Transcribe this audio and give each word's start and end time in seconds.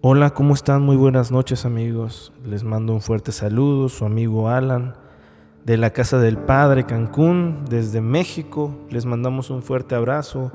Hola, 0.00 0.30
¿cómo 0.30 0.54
están? 0.54 0.82
Muy 0.82 0.96
buenas 0.96 1.32
noches 1.32 1.64
amigos. 1.64 2.32
Les 2.44 2.62
mando 2.62 2.92
un 2.92 3.00
fuerte 3.00 3.32
saludo, 3.32 3.88
su 3.88 4.04
amigo 4.04 4.48
Alan 4.48 4.94
de 5.64 5.76
la 5.76 5.90
Casa 5.90 6.20
del 6.20 6.38
Padre 6.38 6.86
Cancún, 6.86 7.64
desde 7.68 8.00
México. 8.00 8.78
Les 8.90 9.06
mandamos 9.06 9.50
un 9.50 9.60
fuerte 9.60 9.96
abrazo 9.96 10.52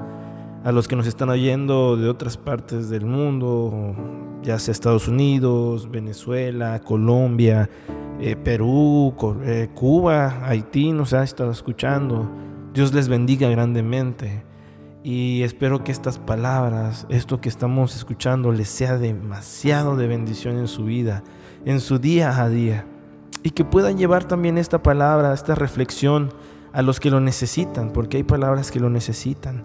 a 0.64 0.72
los 0.72 0.88
que 0.88 0.96
nos 0.96 1.08
están 1.08 1.28
oyendo 1.28 1.98
de 1.98 2.08
otras 2.08 2.38
partes 2.38 2.90
del 2.90 3.06
mundo, 3.06 3.94
ya 4.44 4.58
sea 4.60 4.72
Estados 4.72 5.10
Unidos, 5.10 5.92
Venezuela, 5.92 6.80
Colombia, 6.80 7.70
eh, 8.22 8.38
Perú, 8.38 9.14
eh, 9.44 9.68
Cuba, 9.76 10.48
Haití, 10.48 10.94
nos 10.94 11.12
ha 11.12 11.22
estado 11.22 11.52
escuchando. 11.52 12.32
Dios 12.74 12.94
les 12.94 13.10
bendiga 13.10 13.50
grandemente. 13.50 14.53
Y 15.04 15.44
espero 15.44 15.84
que 15.84 15.92
estas 15.92 16.18
palabras, 16.18 17.06
esto 17.10 17.42
que 17.42 17.50
estamos 17.50 17.94
escuchando, 17.94 18.54
les 18.54 18.70
sea 18.70 18.98
demasiado 18.98 19.98
de 19.98 20.08
bendición 20.08 20.58
en 20.58 20.70
su 20.70 20.86
vida, 20.86 21.24
en 21.66 21.82
su 21.82 22.00
día 22.00 22.42
a 22.42 22.48
día. 22.48 22.86
Y 23.44 23.50
que 23.50 23.66
puedan 23.66 23.98
llevar 23.98 24.24
también 24.24 24.58
esta 24.58 24.82
palabra, 24.82 25.34
esta 25.34 25.56
reflexión 25.56 26.30
a 26.72 26.82
los 26.82 27.02
que 27.02 27.12
lo 27.12 27.20
necesitan, 27.20 27.92
porque 27.92 28.16
hay 28.16 28.24
palabras 28.24 28.72
que 28.72 28.80
lo 28.80 28.90
necesitan, 28.90 29.64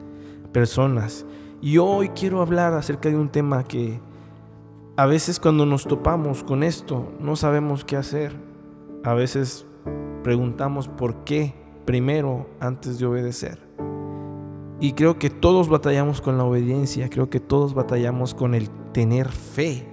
personas. 0.52 1.24
Y 1.62 1.78
hoy 1.78 2.08
quiero 2.08 2.42
hablar 2.42 2.74
acerca 2.74 3.08
de 3.08 3.16
un 3.16 3.28
tema 3.28 3.62
que 3.62 4.00
a 4.96 5.06
veces 5.06 5.38
cuando 5.38 5.64
nos 5.64 5.86
topamos 5.86 6.42
con 6.42 6.64
esto 6.64 7.12
no 7.20 7.36
sabemos 7.36 7.84
qué 7.84 7.96
hacer. 7.96 8.32
A 9.04 9.14
veces 9.14 9.66
preguntamos 10.24 10.88
por 10.88 11.22
qué 11.22 11.54
primero 11.84 12.50
antes 12.58 12.98
de 12.98 13.06
obedecer. 13.06 13.67
Y 14.80 14.92
creo 14.92 15.18
que 15.18 15.30
todos 15.30 15.68
batallamos 15.68 16.20
con 16.20 16.38
la 16.38 16.44
obediencia, 16.44 17.10
creo 17.10 17.28
que 17.28 17.40
todos 17.40 17.74
batallamos 17.74 18.34
con 18.34 18.54
el 18.54 18.70
tener 18.92 19.28
fe 19.28 19.84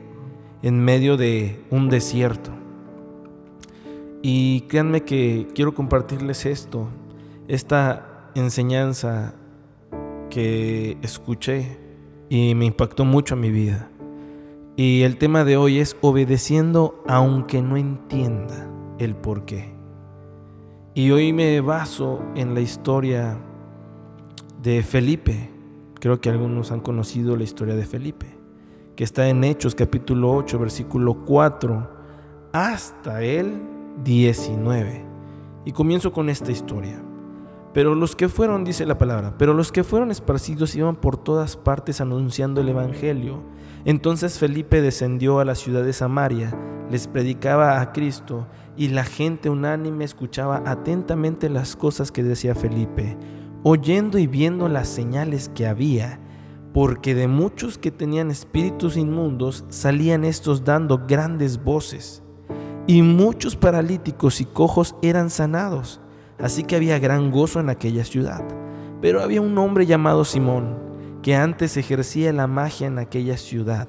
en 0.62 0.80
medio 0.80 1.18
de 1.18 1.64
un 1.72 1.90
desierto. 1.90 2.52
Y 4.22 4.62
créanme 4.62 5.02
que 5.02 5.48
quiero 5.56 5.74
compartirles 5.74 6.46
esto, 6.46 6.88
esta 7.48 8.32
enseñanza 8.36 9.36
que 10.30 10.98
escuché 11.02 11.80
y 12.30 12.54
me 12.56 12.66
impactó 12.66 13.06
mucho 13.06 13.36
en 13.36 13.42
mi 13.42 13.52
vida. 13.52 13.90
Y 14.76 15.04
el 15.04 15.18
tema 15.18 15.46
de 15.46 15.58
hoy 15.58 15.80
es 15.80 15.96
obedeciendo 16.02 17.02
aunque 17.08 17.62
no 17.62 17.78
entienda 17.78 18.70
el 19.00 19.16
por 19.16 19.46
qué. 19.46 19.74
Y 20.94 21.12
hoy 21.12 21.34
me 21.34 21.62
baso 21.62 22.22
en 22.36 22.54
la 22.54 22.62
historia 22.62 23.38
de 24.66 24.82
Felipe. 24.82 25.52
Creo 26.00 26.20
que 26.20 26.30
algunos 26.32 26.72
han 26.72 26.80
conocido 26.80 27.38
la 27.38 27.44
historia 27.44 27.76
de 27.76 27.86
Felipe, 27.86 28.26
que 28.96 29.04
está 29.04 29.30
en 29.30 29.44
Hechos 29.44 29.76
capítulo 29.76 30.34
8, 30.34 30.58
versículo 30.58 31.24
4 31.24 31.90
hasta 32.52 33.22
el 33.22 33.62
19. 34.04 35.06
Y 35.66 35.72
comienzo 35.72 36.12
con 36.12 36.30
esta 36.30 36.52
historia. 36.52 37.00
Pero 37.76 37.94
los 37.94 38.16
que 38.16 38.28
fueron, 38.28 38.64
dice 38.64 38.88
la 38.88 38.98
palabra, 38.98 39.36
pero 39.38 39.54
los 39.54 39.72
que 39.72 39.84
fueron 39.84 40.10
esparcidos 40.10 40.76
iban 40.76 40.96
por 40.96 41.18
todas 41.18 41.58
partes 41.58 42.02
anunciando 42.02 42.62
el 42.62 42.70
Evangelio. 42.70 43.44
Entonces 43.84 44.40
Felipe 44.40 44.82
descendió 44.82 45.40
a 45.40 45.46
la 45.46 45.54
ciudad 45.54 45.84
de 45.84 45.94
Samaria, 45.94 46.58
les 46.90 47.08
predicaba 47.08 47.82
a 47.82 47.92
Cristo, 47.92 48.48
y 48.76 48.88
la 48.88 49.04
gente 49.04 49.50
unánime 49.52 50.06
escuchaba 50.06 50.64
atentamente 50.66 51.50
las 51.50 51.76
cosas 51.76 52.12
que 52.12 52.24
decía 52.24 52.56
Felipe 52.56 53.16
oyendo 53.68 54.20
y 54.20 54.28
viendo 54.28 54.70
las 54.70 54.88
señales 54.88 55.50
que 55.56 55.66
había, 55.66 56.20
porque 56.72 57.16
de 57.16 57.28
muchos 57.28 57.80
que 57.80 57.90
tenían 57.90 58.30
espíritus 58.30 58.96
inmundos 58.96 59.66
salían 59.70 60.24
estos 60.24 60.64
dando 60.64 61.02
grandes 61.08 61.64
voces, 61.64 62.22
y 62.86 63.02
muchos 63.02 63.56
paralíticos 63.56 64.40
y 64.40 64.46
cojos 64.46 64.96
eran 65.02 65.32
sanados, 65.32 66.00
así 66.38 66.62
que 66.64 66.76
había 66.76 67.00
gran 67.00 67.32
gozo 67.32 67.60
en 67.60 67.70
aquella 67.70 68.06
ciudad. 68.06 68.44
Pero 69.02 69.24
había 69.24 69.42
un 69.42 69.58
hombre 69.58 69.88
llamado 69.88 70.26
Simón, 70.26 70.78
que 71.24 71.36
antes 71.36 71.76
ejercía 71.76 72.32
la 72.34 72.46
magia 72.46 72.86
en 72.86 73.00
aquella 73.00 73.36
ciudad, 73.36 73.88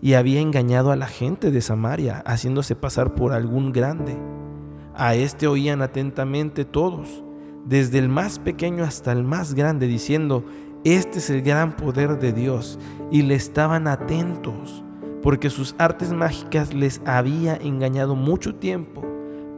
y 0.00 0.14
había 0.14 0.40
engañado 0.40 0.90
a 0.90 0.96
la 0.96 1.06
gente 1.06 1.50
de 1.50 1.60
Samaria, 1.60 2.22
haciéndose 2.24 2.76
pasar 2.76 3.14
por 3.14 3.34
algún 3.34 3.72
grande. 3.72 4.16
A 4.94 5.16
este 5.16 5.46
oían 5.46 5.82
atentamente 5.82 6.64
todos, 6.64 7.22
desde 7.68 7.98
el 7.98 8.08
más 8.08 8.38
pequeño 8.38 8.82
hasta 8.82 9.12
el 9.12 9.24
más 9.24 9.54
grande, 9.54 9.86
diciendo, 9.86 10.44
este 10.84 11.18
es 11.18 11.28
el 11.28 11.42
gran 11.42 11.76
poder 11.76 12.18
de 12.18 12.32
Dios, 12.32 12.78
y 13.10 13.22
le 13.22 13.34
estaban 13.34 13.86
atentos, 13.86 14.82
porque 15.22 15.50
sus 15.50 15.74
artes 15.76 16.12
mágicas 16.12 16.72
les 16.72 17.02
había 17.04 17.56
engañado 17.56 18.14
mucho 18.14 18.54
tiempo. 18.54 19.04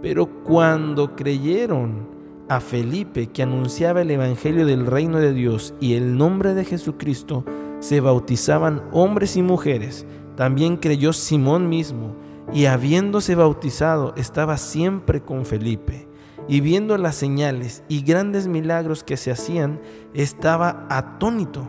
Pero 0.02 0.26
cuando 0.42 1.14
creyeron 1.14 2.08
a 2.48 2.58
Felipe 2.58 3.28
que 3.28 3.44
anunciaba 3.44 4.02
el 4.02 4.10
Evangelio 4.10 4.66
del 4.66 4.86
reino 4.86 5.18
de 5.18 5.32
Dios 5.32 5.74
y 5.78 5.94
el 5.94 6.16
nombre 6.16 6.54
de 6.54 6.64
Jesucristo, 6.64 7.44
se 7.78 8.00
bautizaban 8.00 8.82
hombres 8.90 9.36
y 9.36 9.42
mujeres. 9.42 10.04
También 10.36 10.78
creyó 10.78 11.12
Simón 11.12 11.68
mismo, 11.68 12.16
y 12.52 12.64
habiéndose 12.64 13.36
bautizado 13.36 14.14
estaba 14.16 14.56
siempre 14.56 15.20
con 15.20 15.44
Felipe 15.44 16.09
y 16.50 16.60
viendo 16.60 16.98
las 16.98 17.14
señales 17.14 17.84
y 17.86 18.02
grandes 18.02 18.48
milagros 18.48 19.04
que 19.04 19.16
se 19.16 19.30
hacían, 19.30 19.80
estaba 20.14 20.84
atónito. 20.90 21.62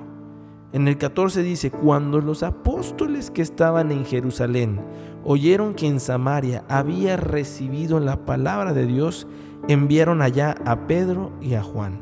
En 0.74 0.88
el 0.88 0.98
14 0.98 1.44
dice, 1.44 1.70
cuando 1.70 2.20
los 2.20 2.42
apóstoles 2.42 3.30
que 3.30 3.44
estaban 3.44 3.92
en 3.92 4.06
Jerusalén 4.06 4.82
oyeron 5.24 5.76
que 5.76 5.86
en 5.86 6.00
Samaria 6.00 6.64
había 6.68 7.16
recibido 7.16 8.00
la 8.00 8.26
palabra 8.26 8.74
de 8.74 8.88
Dios, 8.88 9.28
enviaron 9.68 10.24
allá 10.24 10.56
a 10.66 10.88
Pedro 10.88 11.32
y 11.40 11.54
a 11.54 11.62
Juan, 11.62 12.00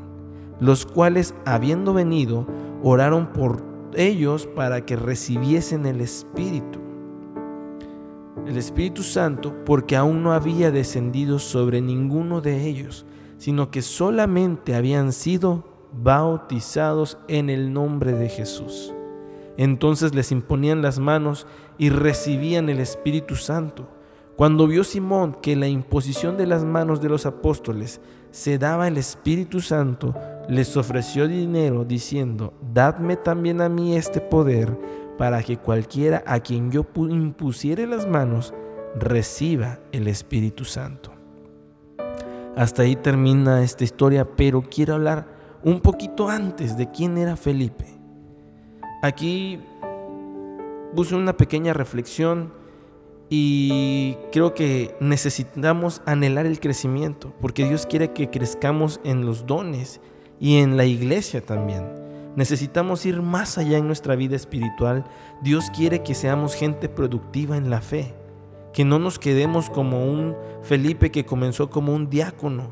los 0.62 0.86
cuales, 0.86 1.36
habiendo 1.46 1.94
venido, 1.94 2.48
oraron 2.82 3.34
por 3.34 3.62
ellos 3.94 4.48
para 4.56 4.86
que 4.86 4.96
recibiesen 4.96 5.86
el 5.86 6.00
Espíritu 6.00 6.79
el 8.50 8.58
Espíritu 8.58 9.04
Santo 9.04 9.64
porque 9.64 9.96
aún 9.96 10.24
no 10.24 10.34
había 10.34 10.72
descendido 10.72 11.38
sobre 11.38 11.82
ninguno 11.82 12.42
de 12.42 12.68
ellos, 12.68 13.06
sino 13.38 13.70
que 13.70 13.84
solamente 13.84 14.76
habían 14.76 15.14
sido 15.14 15.66
bautizados 15.94 17.20
en 17.28 17.52
el 17.52 17.72
nombre 17.72 18.14
de 18.14 18.28
Jesús. 18.28 18.94
Entonces 19.56 20.16
les 20.16 20.32
imponían 20.32 20.82
las 20.82 20.98
manos 20.98 21.46
y 21.78 21.90
recibían 21.90 22.70
el 22.70 22.80
Espíritu 22.80 23.36
Santo. 23.36 23.88
Cuando 24.36 24.66
vio 24.66 24.84
Simón 24.84 25.38
que 25.42 25.56
la 25.56 25.68
imposición 25.68 26.36
de 26.36 26.48
las 26.48 26.64
manos 26.64 27.02
de 27.02 27.10
los 27.10 27.28
apóstoles 27.28 28.02
se 28.32 28.58
daba 28.58 28.88
el 28.88 28.98
Espíritu 28.98 29.60
Santo, 29.60 30.16
les 30.48 30.76
ofreció 30.76 31.28
dinero 31.28 31.86
diciendo, 31.86 32.54
Dadme 32.74 33.16
también 33.16 33.62
a 33.62 33.70
mí 33.70 33.96
este 33.96 34.22
poder 34.22 34.76
para 35.20 35.44
que 35.44 35.58
cualquiera 35.58 36.24
a 36.26 36.40
quien 36.40 36.72
yo 36.72 36.88
impusiere 36.96 37.86
las 37.86 38.08
manos 38.08 38.54
reciba 38.96 39.80
el 39.92 40.08
Espíritu 40.08 40.64
Santo. 40.64 41.12
Hasta 42.56 42.84
ahí 42.84 42.96
termina 42.96 43.62
esta 43.62 43.84
historia, 43.84 44.24
pero 44.24 44.62
quiero 44.62 44.94
hablar 44.94 45.28
un 45.62 45.82
poquito 45.82 46.30
antes 46.30 46.78
de 46.78 46.90
quién 46.90 47.18
era 47.18 47.36
Felipe. 47.36 47.86
Aquí 49.04 49.60
puse 50.96 51.16
una 51.16 51.36
pequeña 51.36 51.74
reflexión 51.74 52.54
y 53.30 54.16
creo 54.32 54.54
que 54.54 54.96
necesitamos 55.02 56.02
anhelar 56.06 56.46
el 56.46 56.62
crecimiento, 56.62 57.34
porque 57.42 57.68
Dios 57.68 57.86
quiere 57.86 58.14
que 58.14 58.30
crezcamos 58.30 59.02
en 59.04 59.26
los 59.26 59.46
dones 59.46 60.00
y 60.40 60.60
en 60.60 60.78
la 60.78 60.86
iglesia 60.86 61.42
también. 61.42 62.09
Necesitamos 62.40 63.06
ir 63.06 63.22
más 63.22 63.58
allá 63.58 63.80
en 63.80 63.86
nuestra 63.86 64.16
vida 64.16 64.38
espiritual. 64.38 65.04
Dios 65.42 65.66
quiere 65.76 66.04
que 66.04 66.16
seamos 66.16 66.54
gente 66.54 66.88
productiva 66.88 67.58
en 67.58 67.70
la 67.70 67.82
fe, 67.82 68.14
que 68.72 68.86
no 68.86 68.98
nos 68.98 69.20
quedemos 69.20 69.70
como 69.70 70.06
un 70.06 70.38
Felipe 70.62 71.12
que 71.12 71.26
comenzó 71.26 71.70
como 71.70 71.94
un 71.94 72.10
diácono, 72.10 72.70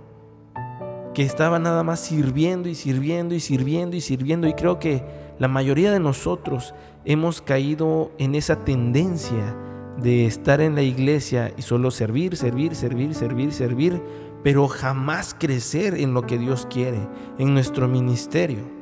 que 1.13 1.23
estaba 1.23 1.59
nada 1.59 1.83
más 1.83 1.99
sirviendo 1.99 2.69
y 2.69 2.75
sirviendo 2.75 3.35
y 3.35 3.41
sirviendo 3.41 3.97
y 3.97 3.99
sirviendo. 3.99 4.47
Y 4.47 4.53
creo 4.53 4.79
que 4.79 5.03
la 5.37 5.49
mayoría 5.49 5.91
de 5.91 5.99
nosotros 5.99 6.73
hemos 7.03 7.41
caído 7.41 8.13
en 8.19 8.35
esa 8.35 8.63
tendencia 8.63 9.53
de 10.01 10.27
estar 10.27 10.61
en 10.61 10.75
la 10.75 10.81
iglesia 10.81 11.51
y 11.57 11.61
solo 11.61 11.91
servir, 11.91 12.37
servir, 12.37 12.73
servir, 12.73 13.13
servir, 13.13 13.51
servir, 13.51 14.01
pero 14.45 14.69
jamás 14.69 15.35
crecer 15.37 15.95
en 15.95 16.13
lo 16.13 16.21
que 16.21 16.37
Dios 16.37 16.65
quiere, 16.71 17.05
en 17.37 17.53
nuestro 17.53 17.89
ministerio. 17.89 18.76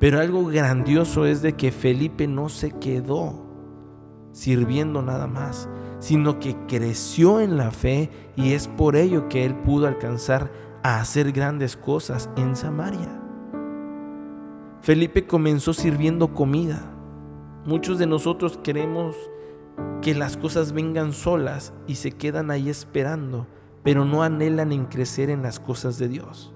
Pero 0.00 0.18
algo 0.18 0.46
grandioso 0.46 1.26
es 1.26 1.42
de 1.42 1.52
que 1.52 1.70
Felipe 1.70 2.26
no 2.26 2.48
se 2.48 2.72
quedó 2.72 3.46
sirviendo 4.32 5.02
nada 5.02 5.26
más, 5.26 5.68
sino 5.98 6.40
que 6.40 6.56
creció 6.66 7.38
en 7.38 7.58
la 7.58 7.70
fe 7.70 8.10
y 8.34 8.54
es 8.54 8.66
por 8.66 8.96
ello 8.96 9.28
que 9.28 9.44
él 9.44 9.54
pudo 9.54 9.86
alcanzar 9.86 10.50
a 10.82 11.00
hacer 11.00 11.32
grandes 11.32 11.76
cosas 11.76 12.30
en 12.36 12.56
Samaria. 12.56 13.20
Felipe 14.80 15.26
comenzó 15.26 15.74
sirviendo 15.74 16.32
comida. 16.32 16.80
Muchos 17.66 17.98
de 17.98 18.06
nosotros 18.06 18.58
queremos 18.62 19.14
que 20.00 20.14
las 20.14 20.38
cosas 20.38 20.72
vengan 20.72 21.12
solas 21.12 21.74
y 21.86 21.96
se 21.96 22.12
quedan 22.12 22.50
ahí 22.50 22.70
esperando, 22.70 23.46
pero 23.82 24.06
no 24.06 24.22
anhelan 24.22 24.72
en 24.72 24.86
crecer 24.86 25.28
en 25.28 25.42
las 25.42 25.60
cosas 25.60 25.98
de 25.98 26.08
Dios. 26.08 26.54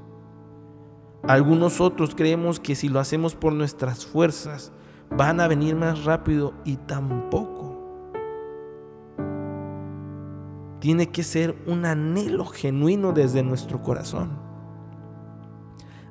Algunos 1.26 1.80
otros 1.80 2.14
creemos 2.14 2.60
que 2.60 2.74
si 2.74 2.90
lo 2.90 3.00
hacemos 3.00 3.34
por 3.34 3.54
nuestras 3.54 4.04
fuerzas, 4.04 4.72
van 5.10 5.40
a 5.40 5.48
venir 5.48 5.74
más 5.74 6.04
rápido 6.04 6.52
y 6.64 6.76
tampoco. 6.76 7.64
Tiene 10.80 11.10
que 11.10 11.22
ser 11.22 11.56
un 11.66 11.86
anhelo 11.86 12.44
genuino 12.44 13.12
desde 13.12 13.42
nuestro 13.42 13.82
corazón. 13.82 14.38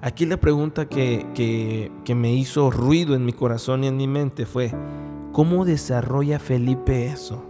Aquí 0.02 0.26
la 0.26 0.38
pregunta 0.38 0.88
que, 0.90 1.28
que, 1.36 2.16
me 2.16 2.34
hizo 2.34 2.72
ruido 2.72 3.16
en 3.16 3.24
mi 3.24 3.34
corazón 3.34 3.84
y 3.84 3.88
en 3.88 3.98
mi 3.98 4.08
mente 4.08 4.48
fue, 4.48 4.74
¿cómo 5.32 5.64
desarrolla 5.64 6.40
Felipe 6.40 7.06
eso? 7.06 7.46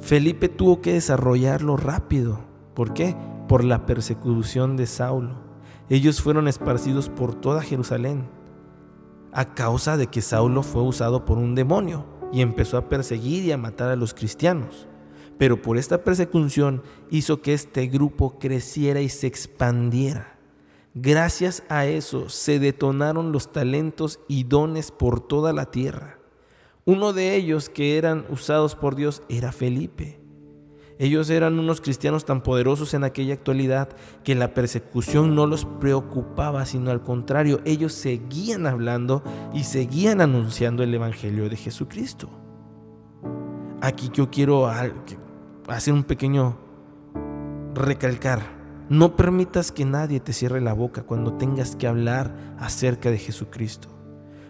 Felipe 0.00 0.50
tuvo 0.50 0.82
que 0.82 0.92
desarrollarlo 0.92 1.78
rápido. 1.78 2.40
¿Por 2.74 2.92
qué? 2.92 3.16
Por 3.48 3.64
la 3.64 3.86
persecución 3.86 4.76
de 4.76 4.86
Saulo. 4.86 5.45
Ellos 5.88 6.20
fueron 6.20 6.48
esparcidos 6.48 7.08
por 7.08 7.34
toda 7.34 7.62
Jerusalén 7.62 8.28
a 9.36 9.44
causa 9.54 9.98
de 9.98 10.06
que 10.06 10.22
Saulo 10.22 10.62
fue 10.62 10.80
usado 10.82 11.26
por 11.26 11.36
un 11.36 11.54
demonio 11.54 12.06
y 12.32 12.40
empezó 12.40 12.78
a 12.78 12.88
perseguir 12.88 13.44
y 13.44 13.52
a 13.52 13.58
matar 13.58 13.90
a 13.90 13.96
los 13.96 14.14
cristianos. 14.14 14.88
Pero 15.36 15.60
por 15.60 15.76
esta 15.76 16.02
persecución 16.02 16.82
hizo 17.10 17.42
que 17.42 17.52
este 17.52 17.86
grupo 17.86 18.38
creciera 18.38 19.02
y 19.02 19.10
se 19.10 19.26
expandiera. 19.26 20.38
Gracias 20.94 21.62
a 21.68 21.84
eso 21.84 22.30
se 22.30 22.58
detonaron 22.58 23.30
los 23.30 23.52
talentos 23.52 24.20
y 24.26 24.44
dones 24.44 24.90
por 24.90 25.20
toda 25.20 25.52
la 25.52 25.66
tierra. 25.66 26.18
Uno 26.86 27.12
de 27.12 27.34
ellos 27.34 27.68
que 27.68 27.98
eran 27.98 28.24
usados 28.30 28.74
por 28.74 28.96
Dios 28.96 29.22
era 29.28 29.52
Felipe. 29.52 30.18
Ellos 30.98 31.28
eran 31.28 31.58
unos 31.58 31.82
cristianos 31.82 32.24
tan 32.24 32.40
poderosos 32.40 32.94
en 32.94 33.04
aquella 33.04 33.34
actualidad 33.34 33.90
que 34.24 34.34
la 34.34 34.54
persecución 34.54 35.34
no 35.34 35.46
los 35.46 35.66
preocupaba, 35.66 36.64
sino 36.64 36.90
al 36.90 37.02
contrario, 37.02 37.60
ellos 37.66 37.92
seguían 37.92 38.66
hablando 38.66 39.22
y 39.52 39.64
seguían 39.64 40.22
anunciando 40.22 40.82
el 40.82 40.94
Evangelio 40.94 41.50
de 41.50 41.56
Jesucristo. 41.56 42.30
Aquí 43.82 44.08
yo 44.12 44.30
quiero 44.30 44.68
hacer 45.68 45.92
un 45.92 46.04
pequeño 46.04 46.56
recalcar. 47.74 48.56
No 48.88 49.16
permitas 49.16 49.72
que 49.72 49.84
nadie 49.84 50.20
te 50.20 50.32
cierre 50.32 50.62
la 50.62 50.72
boca 50.72 51.02
cuando 51.02 51.34
tengas 51.34 51.76
que 51.76 51.86
hablar 51.86 52.34
acerca 52.58 53.10
de 53.10 53.18
Jesucristo. 53.18 53.88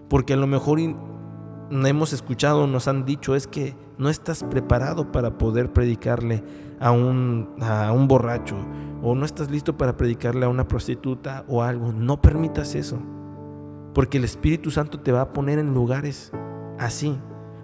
Porque 0.09 0.35
a 0.35 0.37
lo 0.37 0.47
mejor 0.47 0.79
hemos 0.79 2.13
escuchado, 2.13 2.69
nos 2.69 2.87
han 2.87 3.05
dicho, 3.05 3.35
es 3.35 3.49
que 3.49 3.75
no 3.99 4.09
estás 4.09 4.45
preparado 4.45 5.11
para 5.11 5.39
poder 5.39 5.73
predicarle 5.73 6.45
a 6.81 6.91
un, 6.91 7.55
a 7.61 7.93
un 7.93 8.09
borracho 8.09 8.57
o 9.03 9.15
no 9.15 9.25
estás 9.25 9.51
listo 9.51 9.77
para 9.77 9.97
predicarle 9.97 10.47
a 10.47 10.49
una 10.49 10.69
prostituta 10.69 11.45
o 11.49 11.63
algo. 11.63 11.93
No 11.93 12.21
permitas 12.21 12.75
eso. 12.75 12.99
Porque 13.95 14.19
el 14.19 14.25
Espíritu 14.25 14.71
Santo 14.71 15.01
te 15.01 15.13
va 15.13 15.23
a 15.23 15.33
poner 15.33 15.59
en 15.59 15.73
lugares 15.73 16.33
así 16.79 17.19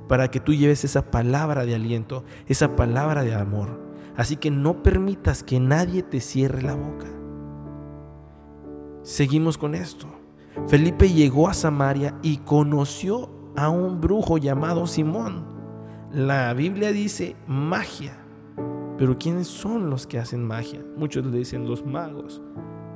para 0.09 0.31
que 0.31 0.41
tú 0.41 0.55
lleves 0.55 0.85
esa 0.85 1.11
palabra 1.11 1.65
de 1.65 1.75
aliento, 1.75 2.25
esa 2.47 2.77
palabra 2.77 3.23
de 3.23 3.35
amor. 3.35 3.81
Así 4.17 4.37
que 4.37 4.51
no 4.51 4.83
permitas 4.83 5.43
que 5.43 5.59
nadie 5.59 6.03
te 6.03 6.21
cierre 6.21 6.63
la 6.63 6.75
boca. 6.75 7.07
Seguimos 9.03 9.59
con 9.59 9.75
esto. 9.75 10.07
Felipe 10.69 11.09
llegó 11.11 11.49
a 11.49 11.55
Samaria 11.55 12.15
y 12.23 12.39
conoció 12.39 13.31
a 13.57 13.69
un 13.69 14.01
brujo 14.01 14.39
llamado 14.39 14.87
Simón. 14.87 15.52
La 16.13 16.53
Biblia 16.53 16.93
dice 16.93 17.37
magia. 17.47 18.13
Pero 18.99 19.17
¿quiénes 19.17 19.47
son 19.49 19.89
los 19.89 20.07
que 20.07 20.19
hacen 20.19 20.47
magia? 20.47 20.85
Muchos 20.95 21.25
le 21.25 21.39
dicen 21.39 21.67
los 21.67 21.87
magos, 21.87 22.43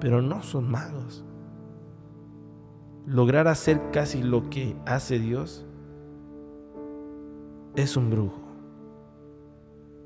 pero 0.00 0.20
no 0.20 0.42
son 0.42 0.70
magos. 0.70 1.24
Lograr 3.06 3.48
hacer 3.48 3.90
casi 3.90 4.22
lo 4.22 4.50
que 4.50 4.76
hace 4.84 5.18
Dios 5.18 5.64
es 7.74 7.96
un 7.96 8.10
brujo. 8.10 8.42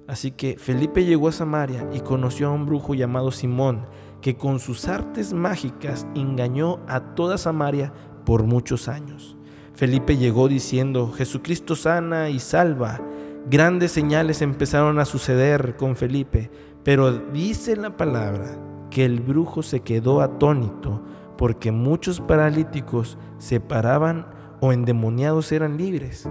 Así 0.06 0.30
que 0.30 0.56
Felipe 0.56 1.04
llegó 1.04 1.26
a 1.26 1.32
Samaria 1.32 1.88
y 1.92 2.00
conoció 2.00 2.46
a 2.46 2.52
un 2.52 2.64
brujo 2.64 2.94
llamado 2.94 3.32
Simón, 3.32 3.86
que 4.20 4.36
con 4.36 4.60
sus 4.60 4.86
artes 4.86 5.32
mágicas 5.32 6.06
engañó 6.14 6.78
a 6.86 7.00
toda 7.16 7.38
Samaria 7.38 7.92
por 8.24 8.44
muchos 8.44 8.86
años. 8.86 9.36
Felipe 9.80 10.18
llegó 10.18 10.46
diciendo, 10.46 11.10
Jesucristo 11.10 11.74
sana 11.74 12.28
y 12.28 12.38
salva. 12.38 13.00
Grandes 13.48 13.92
señales 13.92 14.42
empezaron 14.42 14.98
a 14.98 15.06
suceder 15.06 15.74
con 15.78 15.96
Felipe, 15.96 16.50
pero 16.84 17.10
dice 17.10 17.76
la 17.76 17.96
palabra 17.96 18.58
que 18.90 19.06
el 19.06 19.20
brujo 19.20 19.62
se 19.62 19.80
quedó 19.80 20.20
atónito 20.20 21.02
porque 21.38 21.72
muchos 21.72 22.20
paralíticos 22.20 23.16
se 23.38 23.58
paraban 23.58 24.26
o 24.60 24.74
endemoniados 24.74 25.50
eran 25.50 25.78
libres. 25.78 26.28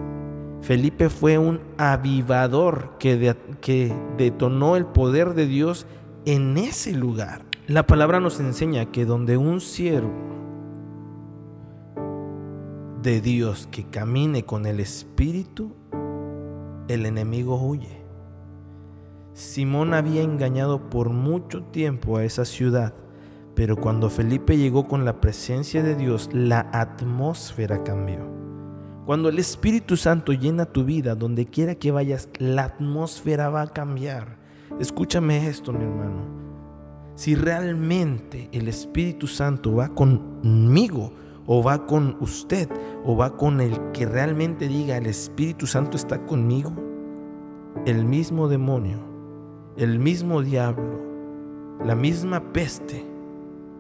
Felipe 0.62 1.10
fue 1.10 1.40
un 1.40 1.60
avivador 1.80 3.00
que, 3.00 3.34
detonó 4.16 4.76
el 4.76 4.86
poder 4.86 5.34
de 5.34 5.48
Dios 5.48 5.88
en 6.26 6.56
ese 6.60 6.94
lugar. 6.94 7.42
La 7.66 7.88
palabra 7.88 8.20
nos 8.20 8.40
enseña 8.40 8.92
que 8.92 9.06
donde 9.06 9.38
un 9.38 9.60
siervo 9.60 10.39
de 13.02 13.22
Dios 13.22 13.68
que 13.72 13.86
camine 13.86 14.44
con 14.44 14.66
el 14.66 14.80
Espíritu, 14.80 15.72
el 16.90 17.06
enemigo 17.06 17.56
huye. 17.56 18.04
Simón 19.34 19.94
había 19.94 20.22
engañado 20.22 20.90
por 20.90 21.10
mucho 21.10 21.64
tiempo 21.64 22.18
a 22.18 22.26
esa 22.26 22.44
ciudad, 22.44 22.94
pero 23.56 23.78
cuando 23.78 24.10
Felipe 24.10 24.58
llegó 24.58 24.88
con 24.88 25.06
la 25.06 25.22
presencia 25.22 25.82
de 25.82 25.96
Dios, 25.96 26.30
la 26.34 26.70
atmósfera 26.74 27.84
cambió. 27.84 28.28
Cuando 29.06 29.30
el 29.30 29.40
Espíritu 29.40 29.96
Santo 29.96 30.34
llena 30.34 30.66
tu 30.66 30.84
vida, 30.84 31.16
donde 31.16 31.46
quiera 31.46 31.76
que 31.76 31.92
vayas, 31.92 32.30
la 32.38 32.66
atmósfera 32.66 33.50
va 33.50 33.62
a 33.62 33.68
cambiar. 33.68 34.38
Escúchame 34.80 35.48
esto, 35.48 35.72
mi 35.72 35.84
hermano. 35.84 36.40
Si 37.16 37.36
realmente 37.36 38.50
el 38.52 38.68
Espíritu 38.68 39.26
Santo 39.26 39.76
va 39.76 39.90
conmigo, 39.90 41.14
o 41.52 41.64
va 41.64 41.88
con 41.88 42.16
usted, 42.20 42.70
o 43.04 43.18
va 43.18 43.36
con 43.36 43.60
el 43.60 43.92
que 43.92 44.06
realmente 44.06 44.68
diga 44.68 44.98
el 44.98 45.08
Espíritu 45.08 45.66
Santo 45.66 45.98
está 45.98 46.24
conmigo, 46.28 46.72
el 47.88 48.06
mismo 48.06 48.48
demonio, 48.48 49.00
el 49.76 49.98
mismo 49.98 50.44
diablo, 50.44 51.02
la 51.84 51.96
misma 51.96 52.54
peste 52.54 53.04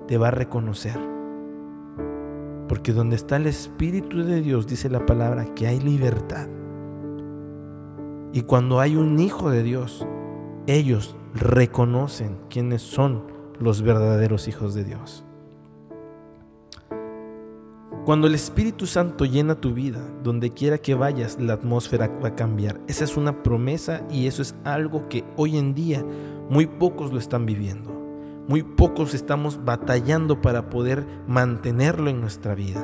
te 0.08 0.18
va 0.18 0.30
a 0.30 0.32
reconocer. 0.32 0.98
Porque 2.68 2.92
donde 2.92 3.16
está 3.16 3.36
el 3.36 3.46
Espíritu 3.46 4.24
de 4.24 4.42
Dios, 4.42 4.66
dice 4.66 4.90
la 4.90 5.06
palabra, 5.06 5.54
que 5.54 5.68
hay 5.68 5.80
libertad. 5.80 6.48
Y 8.34 8.42
cuando 8.42 8.80
hay 8.80 8.96
un 8.96 9.20
hijo 9.20 9.52
de 9.52 9.62
Dios, 9.62 10.08
ellos 10.66 11.16
reconocen 11.36 12.36
quiénes 12.50 12.82
son 12.82 13.26
los 13.60 13.84
verdaderos 13.84 14.48
hijos 14.48 14.74
de 14.74 14.86
Dios. 14.86 15.24
Cuando 18.10 18.26
el 18.26 18.34
Espíritu 18.34 18.88
Santo 18.88 19.24
llena 19.24 19.62
tu 19.62 19.72
vida, 19.72 20.02
donde 20.24 20.52
quiera 20.52 20.80
que 20.80 20.96
vayas, 20.96 21.40
la 21.40 21.54
atmósfera 21.54 22.08
va 22.08 22.30
a 22.30 22.36
cambiar. 22.36 22.82
Esa 22.88 23.04
es 23.04 23.16
una 23.18 23.44
promesa 23.44 24.02
y 24.10 24.26
eso 24.26 24.42
es 24.42 24.56
algo 24.64 25.08
que 25.10 25.24
hoy 25.38 25.60
en 25.60 25.76
día 25.76 26.04
muy 26.50 26.66
pocos 26.66 27.14
lo 27.14 27.20
están 27.20 27.46
viviendo. 27.46 27.92
Muy 28.48 28.64
pocos 28.64 29.14
estamos 29.14 29.64
batallando 29.64 30.42
para 30.42 30.72
poder 30.72 31.06
mantenerlo 31.28 32.10
en 32.10 32.20
nuestra 32.20 32.56
vida. 32.56 32.84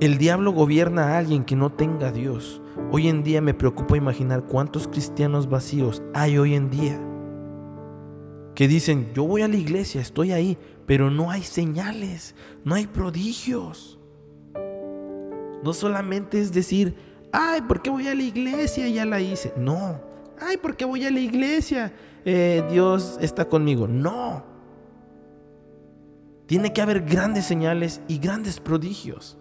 El 0.00 0.16
diablo 0.16 0.52
gobierna 0.52 1.08
a 1.08 1.18
alguien 1.18 1.44
que 1.44 1.54
no 1.54 1.68
tenga 1.68 2.08
a 2.08 2.12
Dios. 2.12 2.62
Hoy 2.92 3.08
en 3.08 3.24
día 3.24 3.42
me 3.42 3.52
preocupa 3.52 3.98
imaginar 3.98 4.44
cuántos 4.46 4.88
cristianos 4.88 5.50
vacíos 5.50 6.02
hay 6.14 6.38
hoy 6.38 6.54
en 6.54 6.70
día. 6.70 6.98
Que 8.54 8.68
dicen, 8.68 9.10
yo 9.12 9.24
voy 9.24 9.42
a 9.42 9.48
la 9.48 9.56
iglesia, 9.56 10.00
estoy 10.00 10.32
ahí, 10.32 10.56
pero 10.88 11.10
no 11.10 11.30
hay 11.30 11.42
señales, 11.42 12.34
no 12.64 12.74
hay 12.74 12.86
prodigios. 12.86 13.98
No 15.62 15.74
solamente 15.74 16.40
es 16.40 16.50
decir, 16.50 16.96
ay, 17.30 17.60
¿por 17.60 17.82
qué 17.82 17.90
voy 17.90 18.08
a 18.08 18.14
la 18.14 18.22
iglesia? 18.22 18.88
Ya 18.88 19.04
la 19.04 19.20
hice. 19.20 19.52
No, 19.58 20.00
ay, 20.40 20.56
¿por 20.56 20.76
qué 20.76 20.86
voy 20.86 21.04
a 21.04 21.10
la 21.10 21.20
iglesia? 21.20 21.92
Eh, 22.24 22.64
Dios 22.70 23.18
está 23.20 23.44
conmigo. 23.44 23.86
No. 23.86 24.46
Tiene 26.46 26.72
que 26.72 26.80
haber 26.80 27.02
grandes 27.02 27.44
señales 27.44 28.00
y 28.08 28.18
grandes 28.18 28.58
prodigios. 28.58 29.36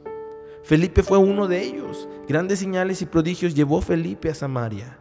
Felipe 0.63 1.01
fue 1.01 1.17
uno 1.17 1.47
de 1.47 1.63
ellos. 1.63 2.09
Grandes 2.27 2.59
señales 2.59 3.01
y 3.01 3.05
prodigios 3.05 3.55
llevó 3.55 3.79
Felipe 3.79 4.29
a 4.29 4.35
Samaria. 4.35 4.97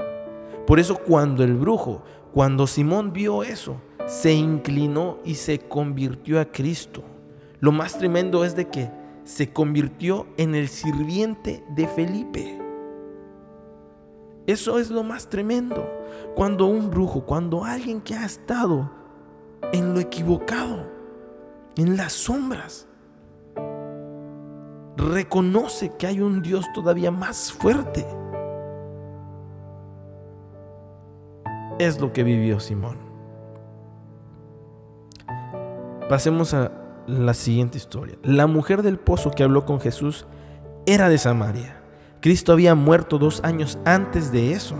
Por 0.64 0.78
eso 0.78 0.96
cuando 0.96 1.42
el 1.42 1.54
brujo, 1.54 2.04
cuando 2.32 2.68
Simón 2.68 3.12
vio 3.12 3.42
eso, 3.42 3.80
se 4.06 4.32
inclinó 4.32 5.18
y 5.24 5.34
se 5.34 5.58
convirtió 5.58 6.40
a 6.40 6.46
Cristo. 6.46 7.02
Lo 7.60 7.72
más 7.72 7.98
tremendo 7.98 8.44
es 8.44 8.54
de 8.54 8.68
que 8.68 8.90
se 9.24 9.52
convirtió 9.52 10.26
en 10.36 10.54
el 10.54 10.68
sirviente 10.68 11.64
de 11.74 11.88
Felipe. 11.88 12.60
Eso 14.46 14.78
es 14.78 14.90
lo 14.90 15.02
más 15.02 15.28
tremendo. 15.28 15.90
Cuando 16.36 16.66
un 16.66 16.90
brujo, 16.90 17.26
cuando 17.26 17.64
alguien 17.64 18.00
que 18.00 18.14
ha 18.14 18.24
estado 18.24 18.88
en 19.72 19.92
lo 19.92 20.00
equivocado, 20.00 20.86
en 21.76 21.96
las 21.96 22.12
sombras, 22.12 22.86
reconoce 24.96 25.92
que 25.98 26.06
hay 26.06 26.20
un 26.20 26.42
Dios 26.42 26.64
todavía 26.72 27.10
más 27.10 27.52
fuerte. 27.52 28.06
Es 31.80 32.00
lo 32.00 32.12
que 32.12 32.22
vivió 32.22 32.60
Simón. 32.60 33.05
Pasemos 36.08 36.54
a 36.54 36.72
la 37.06 37.34
siguiente 37.34 37.78
historia. 37.78 38.16
La 38.22 38.46
mujer 38.46 38.82
del 38.82 38.98
pozo 38.98 39.30
que 39.30 39.42
habló 39.42 39.64
con 39.64 39.80
Jesús 39.80 40.26
era 40.86 41.08
de 41.08 41.18
Samaria. 41.18 41.82
Cristo 42.20 42.52
había 42.52 42.74
muerto 42.74 43.18
dos 43.18 43.40
años 43.44 43.78
antes 43.84 44.32
de 44.32 44.52
eso. 44.52 44.76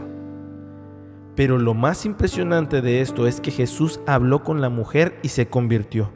Pero 1.35 1.59
lo 1.59 1.75
más 1.75 2.07
impresionante 2.07 2.81
de 2.81 3.01
esto 3.01 3.27
es 3.27 3.41
que 3.41 3.51
Jesús 3.51 4.01
habló 4.07 4.43
con 4.43 4.61
la 4.61 4.69
mujer 4.69 5.19
y 5.23 5.29
se 5.29 5.49
convirtió. 5.49 6.13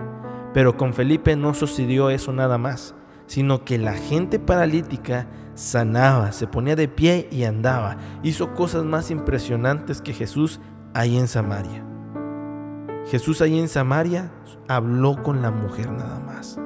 Pero 0.54 0.76
con 0.76 0.94
Felipe 0.94 1.36
no 1.36 1.54
sucedió 1.54 2.10
eso 2.10 2.32
nada 2.32 2.58
más 2.58 2.94
sino 3.30 3.64
que 3.64 3.78
la 3.78 3.92
gente 3.92 4.40
paralítica 4.40 5.28
sanaba, 5.54 6.32
se 6.32 6.48
ponía 6.48 6.74
de 6.74 6.88
pie 6.88 7.28
y 7.30 7.44
andaba. 7.44 7.96
Hizo 8.24 8.54
cosas 8.54 8.82
más 8.82 9.12
impresionantes 9.12 10.02
que 10.02 10.12
Jesús 10.12 10.58
ahí 10.94 11.16
en 11.16 11.28
Samaria. 11.28 11.86
Jesús 13.10 13.40
ahí 13.40 13.58
en 13.58 13.68
Samaria 13.68 14.30
habló 14.68 15.20
con 15.24 15.42
la 15.42 15.50
mujer 15.50 15.90
nada 15.90 16.20
más. 16.20 16.60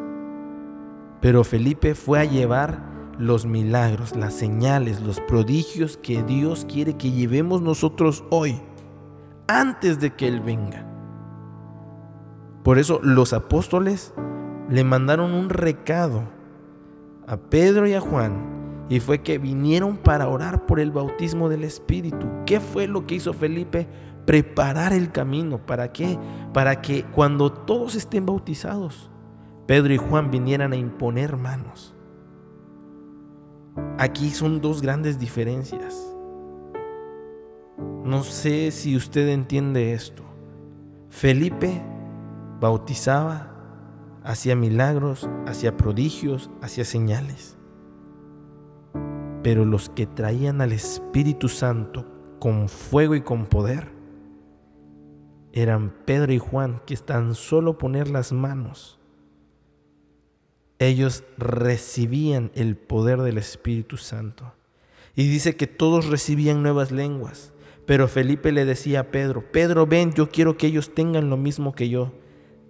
Pero 1.23 1.43
Felipe 1.43 1.95
fue 1.95 2.21
a 2.21 2.25
llevar 2.25 2.85
los 3.19 3.47
milagros, 3.47 4.15
las 4.15 4.35
señales, 4.35 5.01
los 5.01 5.21
prodigios 5.21 5.97
que 5.97 6.23
Dios 6.23 6.67
quiere 6.71 6.99
que 6.99 7.13
llevemos 7.13 7.63
nosotros 7.63 8.25
hoy, 8.29 8.61
antes 9.49 10.01
de 10.01 10.11
que 10.11 10.29
Él 10.29 10.41
venga. 10.41 10.87
Por 12.63 12.79
eso 12.79 13.01
los 13.03 13.33
apóstoles 13.33 14.13
le 14.69 14.85
mandaron 14.85 15.33
un 15.33 15.49
recado 15.49 16.25
a 17.27 17.39
Pedro 17.39 17.87
y 17.87 17.95
a 17.95 18.03
Juan 18.03 18.87
y 18.91 19.01
fue 19.01 19.23
que 19.23 19.39
vinieron 19.39 19.97
para 19.97 20.29
orar 20.29 20.67
por 20.67 20.79
el 20.79 20.91
bautismo 20.91 21.49
del 21.49 21.65
Espíritu. 21.65 22.27
¿Qué 22.45 22.61
fue 22.61 22.87
lo 22.87 23.07
que 23.07 23.15
hizo 23.15 23.33
Felipe? 23.33 23.89
Preparar 24.26 24.93
el 24.93 25.12
camino. 25.12 25.64
¿Para 25.64 25.93
qué? 25.93 26.19
Para 26.52 26.81
que 26.81 27.04
cuando 27.04 27.52
todos 27.52 27.95
estén 27.95 28.26
bautizados, 28.26 29.11
Pedro 29.66 29.93
y 29.95 29.99
Juan 29.99 30.31
vinieran 30.31 30.73
a 30.73 30.76
imponer 30.76 31.37
manos. 31.37 31.95
Aquí 33.99 34.31
son 34.31 34.61
dos 34.61 34.83
grandes 34.83 35.19
diferencias. 35.19 36.14
No 38.04 38.23
sé 38.23 38.71
si 38.71 38.97
usted 38.97 39.28
entiende 39.28 39.95
esto. 39.95 40.23
Felipe 41.09 41.83
bautizaba 42.61 43.54
hacía 44.25 44.57
milagros, 44.57 45.28
hacía 45.47 45.76
prodigios, 45.76 46.50
hacía 46.62 46.85
señales. 46.85 47.57
Pero 49.43 49.64
los 49.64 49.90
que 49.90 50.07
traían 50.07 50.61
al 50.62 50.73
Espíritu 50.73 51.49
Santo 51.49 52.07
con 52.40 52.69
fuego 52.69 53.14
y 53.14 53.21
con 53.21 53.47
poder 53.47 53.94
eran 55.54 55.94
Pedro 56.04 56.32
y 56.32 56.38
Juan, 56.38 56.80
que 56.84 56.96
tan 56.96 57.34
solo 57.34 57.78
poner 57.78 58.11
las 58.11 58.32
manos, 58.32 58.99
ellos 60.78 61.25
recibían 61.38 62.50
el 62.54 62.76
poder 62.76 63.23
del 63.23 63.38
Espíritu 63.38 63.96
Santo. 63.96 64.52
Y 65.14 65.28
dice 65.28 65.56
que 65.56 65.66
todos 65.66 66.06
recibían 66.06 66.62
nuevas 66.62 66.90
lenguas. 66.90 67.52
Pero 67.87 68.08
Felipe 68.08 68.50
le 68.50 68.64
decía 68.64 69.00
a 69.00 69.11
Pedro, 69.11 69.52
Pedro, 69.52 69.87
ven, 69.87 70.12
yo 70.12 70.28
quiero 70.28 70.56
que 70.56 70.66
ellos 70.66 70.94
tengan 70.94 71.30
lo 71.30 71.37
mismo 71.37 71.73
que 71.73 71.88
yo 71.88 72.12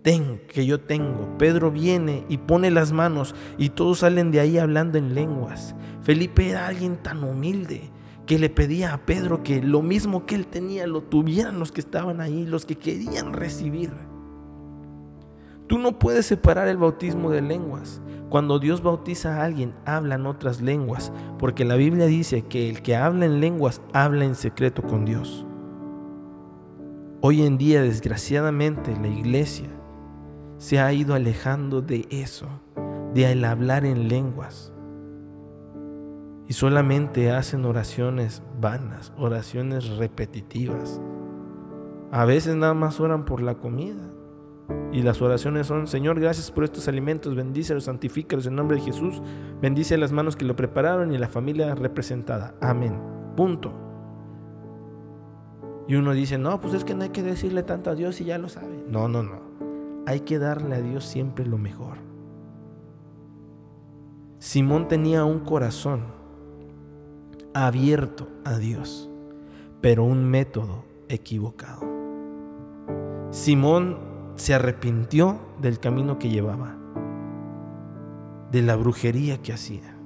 que 0.04 0.66
yo 0.66 0.80
tengo. 0.80 1.38
Pedro 1.38 1.70
viene 1.70 2.26
y 2.28 2.36
pone 2.36 2.70
las 2.70 2.92
manos 2.92 3.34
y 3.56 3.70
todos 3.70 4.00
salen 4.00 4.30
de 4.30 4.40
ahí 4.40 4.58
hablando 4.58 4.98
en 4.98 5.14
lenguas. 5.14 5.74
Felipe 6.02 6.50
era 6.50 6.66
alguien 6.66 6.98
tan 6.98 7.24
humilde 7.24 7.90
que 8.26 8.38
le 8.38 8.49
pedía 8.49 8.95
a 8.95 9.04
Pedro 9.04 9.43
que 9.43 9.62
lo 9.62 9.83
mismo 9.83 10.26
que 10.26 10.35
él 10.35 10.47
tenía 10.47 10.87
lo 10.87 11.02
tuvieran 11.02 11.59
los 11.59 11.73
que 11.73 11.81
estaban 11.81 12.21
ahí, 12.21 12.47
los 12.47 12.64
que 12.64 12.76
querían 12.76 13.33
recibir. 13.33 13.93
Tú 15.66 15.78
no 15.78 15.99
puedes 15.99 16.26
separar 16.26 16.69
el 16.69 16.76
bautismo 16.76 17.31
de 17.31 17.40
lenguas. 17.40 18.02
Cuando 18.28 18.59
Dios 18.59 18.83
bautiza 18.83 19.37
a 19.37 19.45
alguien, 19.45 19.73
hablan 19.87 20.26
otras 20.26 20.61
lenguas, 20.61 21.12
porque 21.38 21.64
la 21.64 21.76
Biblia 21.76 22.07
dice 22.07 22.43
que 22.43 22.69
el 22.69 22.83
que 22.83 22.97
habla 22.97 23.26
en 23.26 23.40
lenguas 23.40 23.81
habla 23.93 24.25
en 24.25 24.35
secreto 24.35 24.83
con 24.83 25.04
Dios. 25.04 25.47
Hoy 27.21 27.43
en 27.43 27.57
día, 27.57 27.81
desgraciadamente, 27.81 28.95
la 29.00 29.09
iglesia 29.09 29.69
se 30.59 30.78
ha 30.81 30.93
ido 30.93 31.14
alejando 31.14 31.81
de 31.81 32.07
eso, 32.11 32.47
de 33.14 33.33
el 33.33 33.45
hablar 33.45 33.87
en 33.87 34.09
lenguas. 34.09 34.74
Y 36.46 36.52
solamente 36.52 37.30
hacen 37.30 37.64
oraciones 37.64 38.42
vanas, 38.60 39.12
oraciones 39.16 39.96
repetitivas. 39.96 41.00
A 42.10 42.24
veces 42.24 42.54
nada 42.56 42.74
más 42.74 43.00
oran 43.00 43.24
por 43.24 43.40
la 43.40 43.56
comida. 43.56 44.10
Y 44.92 45.02
las 45.02 45.20
oraciones 45.20 45.66
son, 45.66 45.86
Señor, 45.86 46.20
gracias 46.20 46.50
por 46.50 46.64
estos 46.64 46.88
alimentos, 46.88 47.34
bendícelos, 47.34 47.84
santifícalos 47.84 48.46
en 48.46 48.54
nombre 48.54 48.76
de 48.76 48.82
Jesús, 48.82 49.20
bendice 49.60 49.98
las 49.98 50.12
manos 50.12 50.36
que 50.36 50.44
lo 50.44 50.56
prepararon 50.56 51.12
y 51.12 51.18
la 51.18 51.28
familia 51.28 51.74
representada. 51.74 52.54
Amén. 52.60 52.98
Punto. 53.36 53.72
Y 55.86 55.96
uno 55.96 56.12
dice, 56.12 56.38
no, 56.38 56.60
pues 56.60 56.72
es 56.74 56.84
que 56.84 56.94
no 56.94 57.02
hay 57.02 57.10
que 57.10 57.22
decirle 57.22 57.62
tanto 57.62 57.90
a 57.90 57.94
Dios 57.94 58.20
y 58.20 58.24
ya 58.24 58.38
lo 58.38 58.48
sabe. 58.48 58.84
No, 58.88 59.08
no, 59.08 59.22
no 59.22 59.54
hay 60.06 60.20
que 60.20 60.38
darle 60.38 60.76
a 60.76 60.80
Dios 60.80 61.04
siempre 61.04 61.46
lo 61.46 61.58
mejor. 61.58 61.98
Simón 64.38 64.88
tenía 64.88 65.24
un 65.24 65.40
corazón 65.40 66.02
abierto 67.54 68.28
a 68.44 68.58
Dios, 68.58 69.11
pero 69.80 70.04
un 70.04 70.25
método 70.25 70.84
equivocado. 71.08 71.82
Simón 73.30 73.99
se 74.37 74.54
arrepintió 74.54 75.38
del 75.61 75.78
camino 75.78 76.18
que 76.18 76.28
llevaba, 76.28 76.76
de 78.50 78.62
la 78.62 78.76
brujería 78.76 79.40
que 79.40 79.52
hacía. 79.52 79.96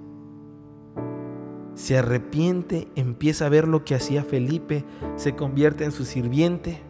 Se 1.75 1.97
arrepiente, 1.97 2.89
empieza 2.95 3.47
a 3.47 3.49
ver 3.49 3.67
lo 3.67 3.85
que 3.85 3.95
hacía 3.95 4.23
Felipe, 4.25 4.85
se 5.17 5.35
convierte 5.35 5.85
en 5.85 5.93
su 5.93 6.05
sirviente 6.05 6.83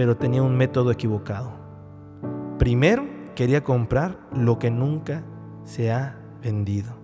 pero 0.00 0.16
tenía 0.16 0.42
un 0.42 0.56
método 0.56 0.90
equivocado. 0.90 1.52
Primero 2.58 3.04
quería 3.34 3.62
comprar 3.62 4.18
lo 4.32 4.58
que 4.58 4.70
nunca 4.70 5.24
se 5.64 5.92
ha 5.92 6.18
vendido. 6.42 6.99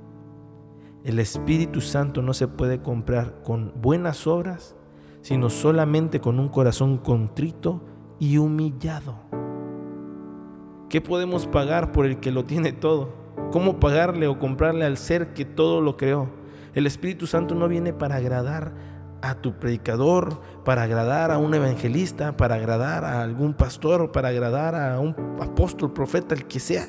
El 1.06 1.20
Espíritu 1.20 1.80
Santo 1.80 2.20
no 2.20 2.34
se 2.34 2.48
puede 2.48 2.82
comprar 2.82 3.40
con 3.44 3.72
buenas 3.80 4.26
obras, 4.26 4.74
sino 5.22 5.50
solamente 5.50 6.18
con 6.20 6.40
un 6.40 6.48
corazón 6.48 6.98
contrito 6.98 7.80
y 8.18 8.38
humillado. 8.38 9.14
¿Qué 10.88 11.00
podemos 11.00 11.46
pagar 11.46 11.92
por 11.92 12.06
el 12.06 12.18
que 12.18 12.32
lo 12.32 12.44
tiene 12.44 12.72
todo? 12.72 13.14
¿Cómo 13.52 13.78
pagarle 13.78 14.26
o 14.26 14.40
comprarle 14.40 14.84
al 14.84 14.96
ser 14.96 15.32
que 15.32 15.44
todo 15.44 15.80
lo 15.80 15.96
creó? 15.96 16.28
El 16.74 16.88
Espíritu 16.88 17.28
Santo 17.28 17.54
no 17.54 17.68
viene 17.68 17.92
para 17.92 18.16
agradar 18.16 18.74
a 19.22 19.36
tu 19.36 19.60
predicador, 19.60 20.40
para 20.64 20.82
agradar 20.82 21.30
a 21.30 21.38
un 21.38 21.54
evangelista, 21.54 22.36
para 22.36 22.56
agradar 22.56 23.04
a 23.04 23.22
algún 23.22 23.54
pastor, 23.54 24.10
para 24.10 24.30
agradar 24.30 24.74
a 24.74 24.98
un 24.98 25.14
apóstol, 25.40 25.92
profeta, 25.92 26.34
el 26.34 26.46
que 26.46 26.58
sea. 26.58 26.88